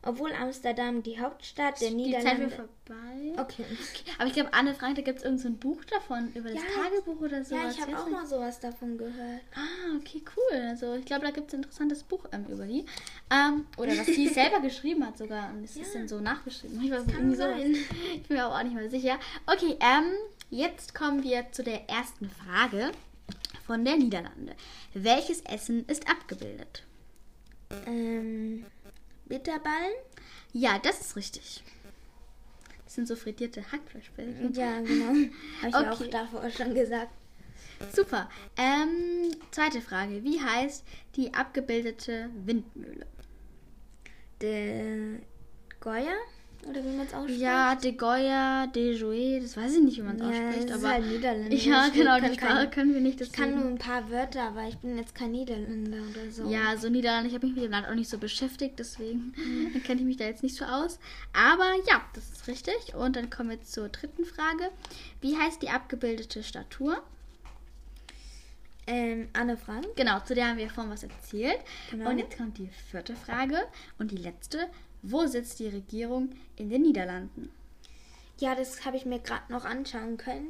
Obwohl 0.08 0.32
Amsterdam 0.34 1.04
die 1.04 1.20
Hauptstadt 1.20 1.82
der 1.82 1.90
Die 1.92 2.12
Zeit 2.12 2.24
wäre 2.24 2.36
Niederlande. 2.36 2.50
vorbei. 2.50 3.34
Okay. 3.42 3.66
Aber 4.18 4.28
ich 4.28 4.34
glaube, 4.34 4.54
Anne 4.54 4.74
Frank, 4.74 4.96
da 4.96 5.02
gibt 5.02 5.18
es 5.20 5.24
irgendein 5.26 5.54
so 5.54 5.60
Buch 5.60 5.84
davon, 5.86 6.32
über 6.34 6.50
das 6.50 6.60
Ja. 6.64 6.84
Tagebuch 6.84 7.20
oder 7.22 7.44
so. 7.44 7.56
Ja, 7.56 7.70
ich 7.70 7.82
habe 7.82 7.98
auch 7.98 8.10
mal 8.10 8.26
sowas 8.26 8.60
davon 8.62 8.98
gehört. 8.98 9.42
Ah, 9.54 9.98
okay, 10.00 10.22
cool. 10.38 10.60
Also 10.70 10.94
ich 10.96 11.04
glaube, 11.06 11.26
da 11.26 11.32
gibt 11.32 11.48
es 11.50 11.54
ein 11.54 11.58
interessantes 11.64 12.04
Buch 12.04 12.26
ähm, 12.32 12.46
über 12.48 12.66
die. 12.66 12.86
Ähm, 13.30 13.66
oder 13.78 13.98
was 13.98 14.06
sie 14.06 14.28
selber 14.30 14.62
geschrieben 14.62 15.06
hat 15.06 15.18
sogar. 15.18 15.50
Und 15.52 15.66
es 15.66 15.76
ist 15.76 15.94
dann 15.94 16.08
so 16.08 16.20
nachgeschrieben. 16.22 16.82
Ich 16.84 16.90
weiß 16.92 17.06
kann 17.08 17.36
sowas. 17.36 17.38
sein. 17.58 17.76
Ich 18.16 18.24
bin 18.24 18.38
mir 18.38 18.48
auch 18.48 18.64
nicht 18.64 18.76
mehr 18.76 18.90
sicher. 18.90 19.20
Okay, 19.46 19.78
ähm, 19.82 20.06
jetzt 20.50 20.96
kommen 20.96 21.22
wir 21.24 21.52
zu 21.52 21.64
der 21.64 21.90
ersten 21.90 22.30
Frage 22.30 22.92
von 23.66 23.84
der 23.84 23.98
Niederlande. 23.98 24.56
Welches 24.94 25.42
Essen 25.42 25.86
ist 25.88 26.10
abgebildet? 26.10 26.84
Ähm, 27.86 28.66
Bitterballen? 29.28 29.94
Ja, 30.54 30.80
das 30.80 31.02
ist 31.02 31.16
richtig. 31.16 31.64
Das 32.86 32.96
sind 32.96 33.08
so 33.08 33.16
frittierte 33.16 33.72
Hackfleischbällchen. 33.72 34.54
Ja, 34.54 34.80
genau. 34.82 35.08
Habe 35.62 35.68
ich 35.68 35.74
ja 35.74 35.92
auch 35.92 36.00
Okay. 36.00 36.10
davor 36.10 36.50
schon 36.50 36.74
gesagt. 36.74 37.12
Super. 37.94 38.30
Ähm, 38.58 39.36
zweite 39.52 39.82
Frage. 39.82 40.24
Wie 40.24 40.42
heißt 40.42 40.84
die 41.16 41.34
abgebildete 41.34 42.30
Windmühle? 42.46 43.06
De 44.42 45.20
Goya? 45.80 46.16
Oder 46.66 46.84
wie 46.84 46.90
man 46.98 47.06
es 47.06 47.14
ausspricht? 47.14 47.40
Ja, 47.40 47.76
de 47.76 47.92
Goya, 47.94 48.68
de 48.68 48.94
Jouet, 48.96 49.44
das 49.44 49.56
weiß 49.56 49.76
ich 49.76 49.82
nicht, 49.84 49.98
wie 49.98 50.02
man 50.02 50.16
es 50.16 50.22
Ja, 50.22 50.28
ausspricht, 50.48 50.70
ist 50.70 50.74
aber 50.76 50.90
halt 50.94 51.06
Niederländisch. 51.06 51.66
ja, 51.66 51.88
Ich 51.88 51.94
genau, 51.94 52.20
kann 52.20 52.30
die 52.32 52.38
Sprache 52.38 52.56
kein- 52.56 52.72
können 52.72 52.94
wir 52.94 53.02
nicht. 53.02 53.22
Ich 53.22 53.32
kann 53.32 53.56
nur 53.56 53.66
ein 53.70 53.78
paar 53.78 54.10
Wörter, 54.10 54.44
aber 54.44 54.64
ich 54.68 54.78
bin 54.80 54.98
jetzt 54.98 55.16
kein 55.16 55.32
Niederländer 55.32 55.98
oder 56.10 56.30
so. 56.32 56.50
ja, 56.50 56.76
so 56.78 56.90
Niederlande, 56.90 57.30
ich 57.30 57.36
habe 57.36 57.46
mich 57.46 57.56
mit 57.56 57.64
dem 57.64 57.72
Land 57.72 57.88
auch 57.88 57.96
nicht 57.96 58.10
so 58.10 58.18
beschäftigt, 58.18 58.80
deswegen 58.80 59.34
Mhm. 59.38 59.82
kenne 59.84 60.02
ich 60.02 60.06
mich 60.08 60.18
da 60.18 60.26
jetzt 60.26 60.44
nicht 60.44 60.56
so 60.56 60.66
aus. 60.66 61.00
Aber 61.34 61.72
ja, 61.90 62.02
das 62.14 62.30
ist 62.32 62.48
richtig. 62.48 62.96
Und 62.96 63.16
dann 63.16 63.30
kommen 63.30 63.50
wir 63.52 63.62
zur 63.62 63.88
dritten 63.90 64.26
Frage. 64.26 64.70
Wie 65.22 65.38
heißt 65.38 65.62
die 65.62 65.70
abgebildete 65.70 66.44
Statue? 66.44 66.98
Ähm, 68.90 69.28
Anne 69.34 69.58
Frank? 69.58 69.86
Genau, 69.98 70.20
zu 70.22 70.34
der 70.34 70.48
haben 70.48 70.58
wir 70.58 70.70
vorhin 70.70 70.92
was 70.92 71.04
erzählt. 71.04 71.60
Genau. 71.92 72.10
Und 72.10 72.20
jetzt 72.20 72.38
kommt 72.38 72.58
die 72.58 72.70
vierte 72.90 73.16
Frage 73.16 73.58
und 74.00 74.12
die 74.12 74.18
letzte. 74.18 74.68
Wo 75.02 75.26
sitzt 75.26 75.60
die 75.60 75.68
Regierung 75.68 76.30
in 76.56 76.70
den 76.70 76.82
Niederlanden? 76.82 77.50
Ja, 78.40 78.56
das 78.56 78.86
habe 78.86 78.98
ich 78.98 79.06
mir 79.06 79.20
gerade 79.20 79.52
noch 79.52 79.66
anschauen 79.66 80.18
können. 80.18 80.48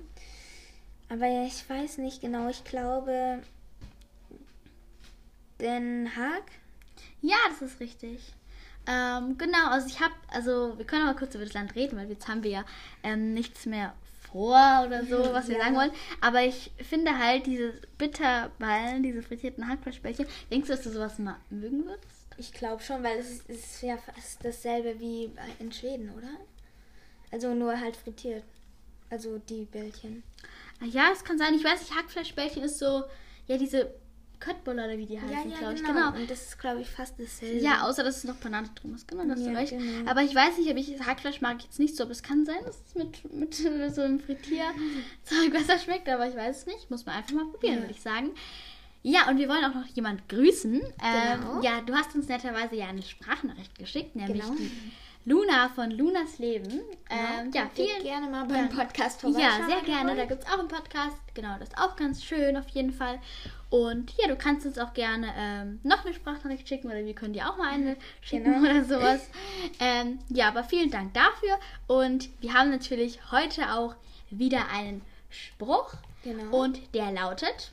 Aber 1.09 1.25
ich 1.45 1.69
weiß 1.69 1.99
nicht 1.99 2.21
genau. 2.21 2.49
Ich 2.49 2.63
glaube 2.63 3.41
Den 5.59 6.15
Haag. 6.15 6.43
Ja, 7.21 7.37
das 7.49 7.61
ist 7.61 7.79
richtig. 7.79 8.33
Ähm, 8.87 9.37
genau, 9.37 9.67
also 9.69 9.87
ich 9.87 9.99
habe, 9.99 10.13
also 10.29 10.77
wir 10.77 10.85
können 10.85 11.05
mal 11.05 11.15
kurz 11.15 11.35
über 11.35 11.43
das 11.43 11.53
Land 11.53 11.75
reden, 11.75 11.97
weil 11.97 12.09
jetzt 12.09 12.27
haben 12.27 12.43
wir 12.43 12.51
ja 12.51 12.65
ähm, 13.03 13.33
nichts 13.33 13.65
mehr 13.65 13.93
vor 14.31 14.83
oder 14.85 15.03
so, 15.05 15.33
was 15.33 15.47
wir 15.47 15.57
Ja. 15.57 15.63
sagen 15.65 15.75
wollen. 15.75 15.91
Aber 16.21 16.41
ich 16.43 16.71
finde 16.77 17.17
halt 17.17 17.45
diese 17.45 17.73
Bitterballen, 17.97 19.03
diese 19.03 19.21
frittierten 19.21 19.67
Hackfleischbällchen, 19.67 20.25
denkst 20.51 20.67
du, 20.67 20.73
dass 20.75 20.83
du 20.83 20.89
sowas 20.91 21.17
mal 21.19 21.37
mögen 21.49 21.85
würdest? 21.85 22.07
Ich 22.37 22.51
glaube 22.53 22.83
schon, 22.83 23.03
weil 23.03 23.17
es 23.17 23.41
ist, 23.41 23.81
ja 23.81 23.97
fast 23.97 24.43
dasselbe 24.45 24.99
wie 24.99 25.31
in 25.59 25.71
Schweden, 25.71 26.11
oder? 26.15 26.29
Also 27.31 27.53
nur 27.53 27.79
halt 27.79 27.95
frittiert. 27.95 28.43
Also 29.09 29.37
die 29.39 29.65
Bällchen. 29.65 30.23
Ah 30.81 30.85
Ja, 30.85 31.09
es 31.11 31.23
kann 31.23 31.37
sein. 31.37 31.53
Ich 31.55 31.63
weiß 31.63 31.79
nicht, 31.79 31.95
Hackfleischbällchen 31.95 32.63
ist 32.63 32.77
so, 32.79 33.03
ja, 33.47 33.57
diese 33.57 33.91
Köttbullar 34.39 34.85
oder 34.85 34.97
wie 34.97 35.05
die 35.05 35.19
heißen, 35.19 35.31
Ja, 35.31 35.43
ja, 35.45 35.57
glaube 35.57 35.73
ich. 35.75 35.83
genau. 35.83 35.93
Genau. 36.11 36.19
Und 36.21 36.29
das 36.29 36.41
ist, 36.47 36.59
glaube 36.59 36.81
ich, 36.81 36.87
fast 36.89 37.19
dasselbe. 37.19 37.59
Ja, 37.59 37.81
außer 37.83 38.03
dass 38.03 38.17
es 38.17 38.23
noch 38.23 38.35
Banane 38.35 38.69
drin 38.75 38.93
ist. 38.95 39.07
Genau, 39.07 39.23
das 39.25 39.39
Ja, 39.45 39.51
recht. 39.51 39.71
genau. 39.71 40.09
Aber 40.09 40.21
ich 40.23 40.33
weiß 40.35 40.57
nicht, 40.57 40.69
ob 40.69 40.77
ich 40.77 40.99
Hackfleisch 41.05 41.41
mag 41.41 41.57
ich 41.59 41.65
jetzt 41.65 41.79
nicht 41.79 41.95
so. 41.95 42.03
Aber 42.03 42.11
es 42.11 42.23
kann 42.23 42.45
sein, 42.45 42.63
dass 42.65 42.81
es 42.87 42.95
mit, 42.95 43.33
mit 43.33 43.53
so 43.93 44.01
einem 44.01 44.19
Frittierzeug 44.19 45.51
besser 45.51 45.77
schmeckt. 45.79 46.07
Aber 46.09 46.27
ich 46.27 46.35
weiß 46.35 46.59
es 46.59 46.65
nicht. 46.65 46.89
Muss 46.89 47.05
man 47.05 47.15
einfach 47.15 47.33
mal 47.33 47.45
probieren, 47.45 47.75
Ja. 47.75 47.81
würde 47.81 47.93
ich 47.93 48.01
sagen. 48.01 48.29
Ja, 49.03 49.29
und 49.29 49.37
wir 49.37 49.47
wollen 49.47 49.63
auch 49.63 49.73
noch 49.75 49.85
jemand 49.87 50.27
grüßen. 50.27 50.73
Ähm, 50.81 51.41
Genau. 51.41 51.61
ja, 51.61 51.81
du 51.81 51.93
hast 51.93 52.13
uns 52.15 52.27
netterweise 52.27 52.75
ja 52.75 52.87
eine 52.87 53.01
Sprachnachricht 53.01 53.77
geschickt, 53.77 54.15
nämlich 54.15 54.41
Genau. 54.41 54.55
die 54.55 54.71
Luna 55.25 55.69
von 55.69 55.91
Lunas 55.91 56.39
Leben. 56.39 56.71
Ähm, 57.09 57.51
ja, 57.53 57.69
vielen 57.73 58.01
gerne 58.01 58.27
mal 58.29 58.45
beim 58.45 58.69
Podcast 58.69 59.21
vorbeischauen. 59.21 59.59
ja, 59.61 59.65
sehr 59.67 59.81
gerne. 59.81 60.15
Da 60.15 60.25
gibt 60.25 60.43
es 60.43 60.49
auch 60.49 60.59
einen 60.59 60.67
Podcast. 60.69 61.17
Genau, 61.33 61.55
das 61.59 61.69
ist 61.69 61.77
auch 61.77 61.95
ganz 61.95 62.23
schön 62.23 62.55
auf 62.57 62.67
jeden 62.69 62.91
Fall. 62.93 63.19
Und 63.69 64.13
ja, 64.17 64.27
du 64.27 64.35
kannst 64.37 64.65
uns 64.65 64.77
auch 64.77 64.93
gerne 64.93 65.27
ähm, 65.37 65.79
noch 65.83 66.05
eine 66.05 66.13
Sprachnachricht 66.13 66.67
schicken 66.67 66.87
oder 66.87 67.03
wir 67.05 67.13
können 67.13 67.33
dir 67.33 67.49
auch 67.49 67.57
mal 67.57 67.69
eine 67.71 67.97
schicken 68.21 68.45
Genau. 68.53 68.59
oder 68.69 68.83
sowas. 68.85 69.29
ähm, 69.79 70.19
ja, 70.29 70.47
aber 70.47 70.63
vielen 70.63 70.89
Dank 70.89 71.13
dafür. 71.13 71.59
Und 71.87 72.29
wir 72.41 72.53
haben 72.53 72.69
natürlich 72.71 73.19
heute 73.31 73.73
auch 73.73 73.95
wieder 74.29 74.69
einen 74.69 75.01
Spruch. 75.29 75.93
Genau. 76.23 76.63
Und 76.63 76.79
der 76.95 77.11
lautet 77.11 77.71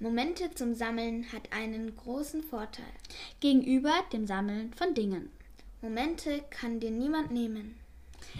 Momente 0.00 0.52
zum 0.54 0.74
Sammeln 0.74 1.26
hat 1.32 1.52
einen 1.52 1.96
großen 1.96 2.42
Vorteil. 2.42 2.84
gegenüber 3.40 3.92
dem 4.12 4.26
Sammeln 4.26 4.72
von 4.74 4.94
Dingen. 4.94 5.30
Momente 5.80 6.42
kann 6.50 6.78
dir 6.80 6.90
niemand 6.90 7.30
nehmen. 7.32 7.76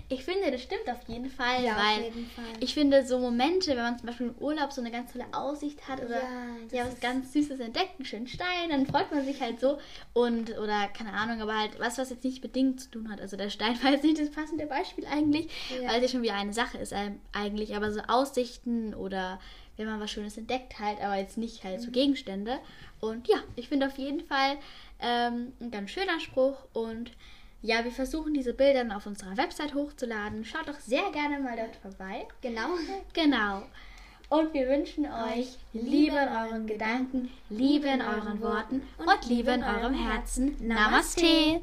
Ich 0.09 0.25
finde, 0.25 0.51
das 0.51 0.63
stimmt 0.63 0.89
auf 0.89 1.07
jeden 1.09 1.29
Fall, 1.31 1.65
Ja, 1.65 1.77
weil 1.77 2.05
jeden 2.05 2.31
Fall. 2.31 2.45
ich 2.61 2.75
finde 2.75 3.07
so 3.07 3.19
Momente, 3.19 3.71
wenn 3.71 3.83
man 3.83 3.99
zum 3.99 4.07
Beispiel 4.07 4.29
im 4.29 4.35
Urlaub 4.43 4.73
so 4.73 4.81
eine 4.81 4.91
ganz 4.91 5.13
tolle 5.13 5.27
Aussicht 5.33 5.87
hat 5.89 6.03
oder 6.03 6.21
Ja, 6.23 6.57
ja, 6.71 6.87
was 6.87 7.01
ganz 7.01 7.33
Süßes 7.33 7.61
entdeckt, 7.61 7.97
einen 7.99 8.05
schönen 8.07 8.27
Stein, 8.27 8.71
dann 8.71 8.87
freut 8.87 9.11
man 9.13 9.25
sich 9.25 9.41
halt 9.41 9.61
so 9.61 9.79
und 10.15 10.57
oder 10.59 10.89
keine 10.89 11.13
Ahnung, 11.13 11.41
aber 11.43 11.59
halt 11.59 11.79
was, 11.79 11.99
was 11.99 12.11
jetzt 12.11 12.25
nicht 12.25 12.43
Dingen 12.55 12.79
zu 12.79 12.91
tun 12.91 13.11
hat. 13.11 13.21
Also 13.21 13.37
der 13.37 13.51
Stein 13.51 13.77
war 13.83 13.91
jetzt 13.93 14.05
nicht 14.05 14.19
das 14.21 14.31
passende 14.31 14.67
Beispiel 14.67 15.07
eigentlich, 15.07 15.49
Ja. 15.71 15.91
weil 15.91 15.97
es 15.97 16.03
ja 16.05 16.09
schon 16.09 16.23
wieder 16.23 16.35
eine 16.35 16.53
Sache 16.53 16.79
ist 16.79 16.95
eigentlich, 17.33 17.77
aber 17.77 17.91
so 17.93 18.01
Aussichten 18.09 18.95
oder 18.95 19.41
wenn 19.77 19.87
man 19.87 20.01
was 20.01 20.11
Schönes 20.11 20.37
entdeckt 20.37 20.79
halt, 20.81 21.01
aber 21.01 21.17
jetzt 21.17 21.39
nicht 21.39 21.63
halt 21.65 21.79
Mhm. 21.81 21.85
so 21.85 21.91
Gegenstände. 21.93 22.59
Und 23.01 23.29
ja, 23.29 23.37
ich 23.57 23.69
finde 23.69 23.87
auf 23.87 23.97
jeden 23.99 24.21
Fall 24.27 24.57
ähm, 25.01 25.53
ein 25.61 25.71
ganz 25.71 25.91
schöner 25.91 26.19
Spruch 26.19 26.57
und 26.73 27.13
ja, 27.63 27.85
wir 27.85 27.93
versuchen 27.93 28.35
diese 28.35 28.55
Bilder 28.55 28.85
dann 28.85 28.93
auf 28.93 29.07
unserer 29.07 29.37
Website 29.37 29.75
hochzuladen. 29.75 30.45
Schaut 30.45 30.69
doch 30.69 30.79
sehr 30.79 31.11
gerne 31.13 31.41
mal 31.41 31.57
dort 31.57 31.77
vorbei. 31.77 32.27
Genau. 32.41 32.69
Genau. 33.13 33.63
Und 34.31 34.53
wir 34.53 34.69
wünschen 34.69 35.07
euch 35.07 35.57
Liebe 35.73 36.17
in 36.17 36.29
euren 36.29 36.67
Gedanken, 36.67 37.31
Liebe 37.49 37.89
in 37.89 38.03
euren 38.03 38.43
Worten 38.43 38.83
und 38.99 39.27
Liebe 39.27 39.53
in 39.53 39.65
eurem 39.65 39.95
Herzen. 39.95 40.55
Namaste. 40.61 41.63